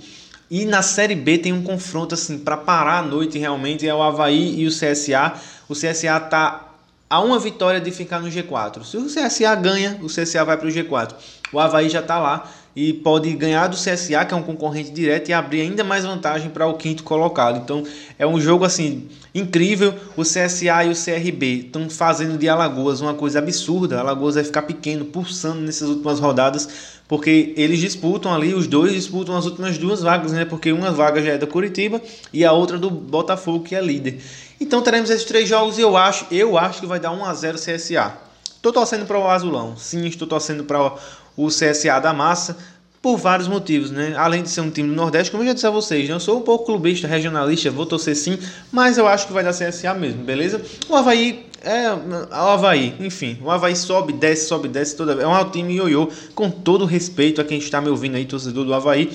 E 0.50 0.66
na 0.66 0.82
Série 0.82 1.14
B 1.14 1.38
tem 1.38 1.54
um 1.54 1.62
confronto 1.62 2.14
assim 2.14 2.38
para 2.38 2.58
parar 2.58 2.98
a 2.98 3.02
noite 3.02 3.38
realmente 3.38 3.88
é 3.88 3.94
o 3.94 4.02
Havaí 4.02 4.60
e 4.60 4.66
o 4.66 4.70
CSA. 4.70 5.32
O 5.66 5.72
CSA 5.72 6.20
tá 6.20 6.71
a 7.12 7.20
uma 7.20 7.38
vitória 7.38 7.78
de 7.78 7.90
ficar 7.90 8.20
no 8.20 8.30
G4. 8.30 8.84
Se 8.84 8.96
o 8.96 9.04
CSA 9.04 9.54
ganha, 9.54 9.98
o 10.00 10.06
CSA 10.06 10.46
vai 10.46 10.56
para 10.56 10.66
o 10.66 10.70
G4. 10.70 11.12
O 11.52 11.60
Havaí 11.60 11.90
já 11.90 12.00
está 12.00 12.18
lá 12.18 12.50
e 12.74 12.94
pode 12.94 13.30
ganhar 13.34 13.66
do 13.66 13.76
CSA, 13.76 14.24
que 14.24 14.32
é 14.32 14.34
um 14.34 14.42
concorrente 14.42 14.90
direto, 14.92 15.28
e 15.28 15.34
abrir 15.34 15.60
ainda 15.60 15.84
mais 15.84 16.06
vantagem 16.06 16.48
para 16.48 16.66
o 16.66 16.72
quinto 16.72 17.02
colocado. 17.02 17.58
Então 17.58 17.84
é 18.18 18.26
um 18.26 18.40
jogo 18.40 18.64
assim 18.64 19.10
incrível. 19.34 19.92
O 20.16 20.22
CSA 20.22 20.84
e 20.86 20.90
o 20.90 20.94
CRB 20.94 21.66
estão 21.66 21.90
fazendo 21.90 22.38
de 22.38 22.48
Alagoas 22.48 23.02
uma 23.02 23.12
coisa 23.12 23.40
absurda. 23.40 24.00
Alagoas 24.00 24.36
vai 24.36 24.44
ficar 24.44 24.62
pequeno, 24.62 25.04
pulsando 25.04 25.60
nessas 25.60 25.90
últimas 25.90 26.18
rodadas, 26.18 26.66
porque 27.06 27.52
eles 27.58 27.78
disputam 27.78 28.32
ali, 28.32 28.54
os 28.54 28.66
dois 28.66 28.94
disputam 28.94 29.36
as 29.36 29.44
últimas 29.44 29.76
duas 29.76 30.00
vagas, 30.00 30.32
né? 30.32 30.46
Porque 30.46 30.72
uma 30.72 30.90
vaga 30.90 31.20
já 31.22 31.32
é 31.32 31.36
da 31.36 31.46
Curitiba 31.46 32.00
e 32.32 32.42
a 32.42 32.52
outra 32.52 32.78
do 32.78 32.88
Botafogo, 32.88 33.64
que 33.64 33.74
é 33.74 33.82
líder. 33.82 34.18
Então 34.62 34.80
teremos 34.80 35.10
esses 35.10 35.24
três 35.24 35.48
jogos 35.48 35.76
e 35.76 35.80
eu 35.80 35.96
acho, 35.96 36.24
eu 36.30 36.56
acho 36.56 36.80
que 36.80 36.86
vai 36.86 37.00
dar 37.00 37.10
1 37.10 37.24
a 37.24 37.34
0 37.34 37.58
CSA. 37.58 38.12
Estou 38.54 38.72
torcendo 38.72 39.04
para 39.04 39.18
o 39.18 39.28
Azulão. 39.28 39.76
Sim, 39.76 40.06
estou 40.06 40.26
torcendo 40.26 40.62
para 40.62 40.94
o 41.36 41.48
CSA 41.48 41.98
da 42.00 42.14
massa 42.14 42.56
por 43.02 43.16
vários 43.16 43.48
motivos, 43.48 43.90
né? 43.90 44.14
Além 44.16 44.44
de 44.44 44.48
ser 44.48 44.60
um 44.60 44.70
time 44.70 44.88
do 44.88 44.94
Nordeste, 44.94 45.32
como 45.32 45.42
eu 45.42 45.48
já 45.48 45.54
disse 45.54 45.66
a 45.66 45.70
vocês, 45.70 46.08
né? 46.08 46.14
eu 46.14 46.20
sou 46.20 46.38
um 46.38 46.42
pouco 46.42 46.66
clubista, 46.66 47.08
regionalista, 47.08 47.68
vou 47.72 47.84
torcer 47.84 48.14
sim, 48.14 48.38
mas 48.70 48.96
eu 48.96 49.08
acho 49.08 49.26
que 49.26 49.32
vai 49.32 49.42
dar 49.42 49.52
CSA 49.52 49.92
mesmo, 49.94 50.22
beleza? 50.22 50.62
O 50.88 50.94
Havaí 50.94 51.44
é 51.60 51.92
o 51.92 52.32
Havaí, 52.32 52.94
enfim, 53.00 53.36
o 53.42 53.50
Havaí 53.50 53.74
sobe, 53.74 54.12
desce, 54.12 54.46
sobe, 54.46 54.68
desce 54.68 54.94
toda. 54.94 55.20
É 55.20 55.26
um 55.26 55.50
time 55.50 55.74
ioiô, 55.74 56.08
com 56.36 56.48
todo 56.48 56.84
respeito 56.84 57.40
a 57.40 57.44
quem 57.44 57.58
está 57.58 57.80
me 57.80 57.88
ouvindo 57.88 58.14
aí, 58.14 58.24
torcedor 58.24 58.64
do 58.64 58.72
Havaí. 58.72 59.10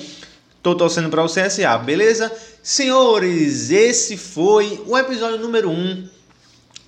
Tô 0.68 0.74
torcendo 0.74 1.08
para 1.08 1.24
o 1.24 1.28
CSA, 1.28 1.78
beleza? 1.78 2.30
Senhores, 2.62 3.70
esse 3.70 4.18
foi 4.18 4.82
o 4.86 4.98
episódio 4.98 5.38
número 5.38 5.70
1 5.70 5.74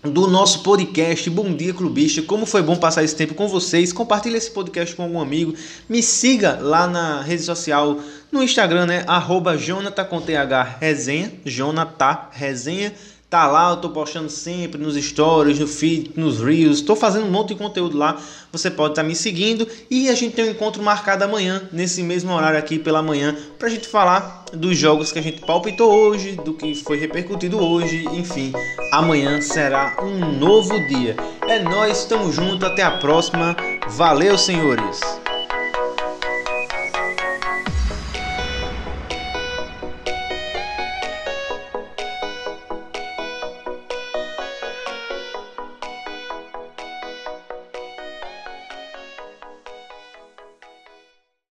um 0.04 0.10
do 0.10 0.26
nosso 0.26 0.62
podcast 0.62 1.30
Bom 1.30 1.54
Dia 1.54 1.72
Clubista. 1.72 2.20
Como 2.20 2.44
foi 2.44 2.60
bom 2.60 2.76
passar 2.76 3.04
esse 3.04 3.16
tempo 3.16 3.32
com 3.32 3.48
vocês. 3.48 3.90
Compartilhe 3.90 4.36
esse 4.36 4.50
podcast 4.50 4.94
com 4.94 5.04
algum 5.04 5.18
amigo. 5.18 5.54
Me 5.88 6.02
siga 6.02 6.58
lá 6.60 6.86
na 6.86 7.22
rede 7.22 7.42
social, 7.42 7.98
no 8.30 8.42
Instagram, 8.42 8.84
né? 8.84 9.02
Arroba 9.06 9.56
Jonathan 9.56 10.04
com 10.04 10.20
TH 10.20 10.76
Resenha. 10.78 11.32
Jonathan 11.46 12.18
Resenha. 12.32 12.92
Tá 13.30 13.46
lá, 13.46 13.70
eu 13.70 13.76
tô 13.76 13.90
postando 13.90 14.28
sempre 14.28 14.82
nos 14.82 14.96
stories, 14.96 15.60
no 15.60 15.66
feed, 15.68 16.14
nos 16.16 16.40
reels, 16.40 16.80
tô 16.80 16.96
fazendo 16.96 17.26
um 17.26 17.30
monte 17.30 17.50
de 17.50 17.54
conteúdo 17.54 17.96
lá. 17.96 18.20
Você 18.50 18.68
pode 18.68 18.90
estar 18.90 19.02
tá 19.02 19.08
me 19.08 19.14
seguindo 19.14 19.68
e 19.88 20.08
a 20.08 20.16
gente 20.16 20.34
tem 20.34 20.46
um 20.46 20.50
encontro 20.50 20.82
marcado 20.82 21.22
amanhã, 21.22 21.62
nesse 21.72 22.02
mesmo 22.02 22.32
horário 22.32 22.58
aqui 22.58 22.76
pela 22.76 23.00
manhã, 23.00 23.36
pra 23.56 23.68
gente 23.68 23.86
falar 23.86 24.46
dos 24.52 24.76
jogos 24.76 25.12
que 25.12 25.20
a 25.20 25.22
gente 25.22 25.42
palpitou 25.42 25.92
hoje, 25.92 26.32
do 26.44 26.54
que 26.54 26.74
foi 26.74 26.98
repercutido 26.98 27.64
hoje, 27.64 28.04
enfim. 28.12 28.52
Amanhã 28.92 29.40
será 29.40 29.96
um 30.02 30.36
novo 30.36 30.74
dia. 30.88 31.14
É 31.46 31.60
nós, 31.60 32.00
estamos 32.00 32.34
juntos, 32.34 32.64
até 32.64 32.82
a 32.82 32.98
próxima. 32.98 33.56
Valeu, 33.90 34.36
senhores. 34.36 34.98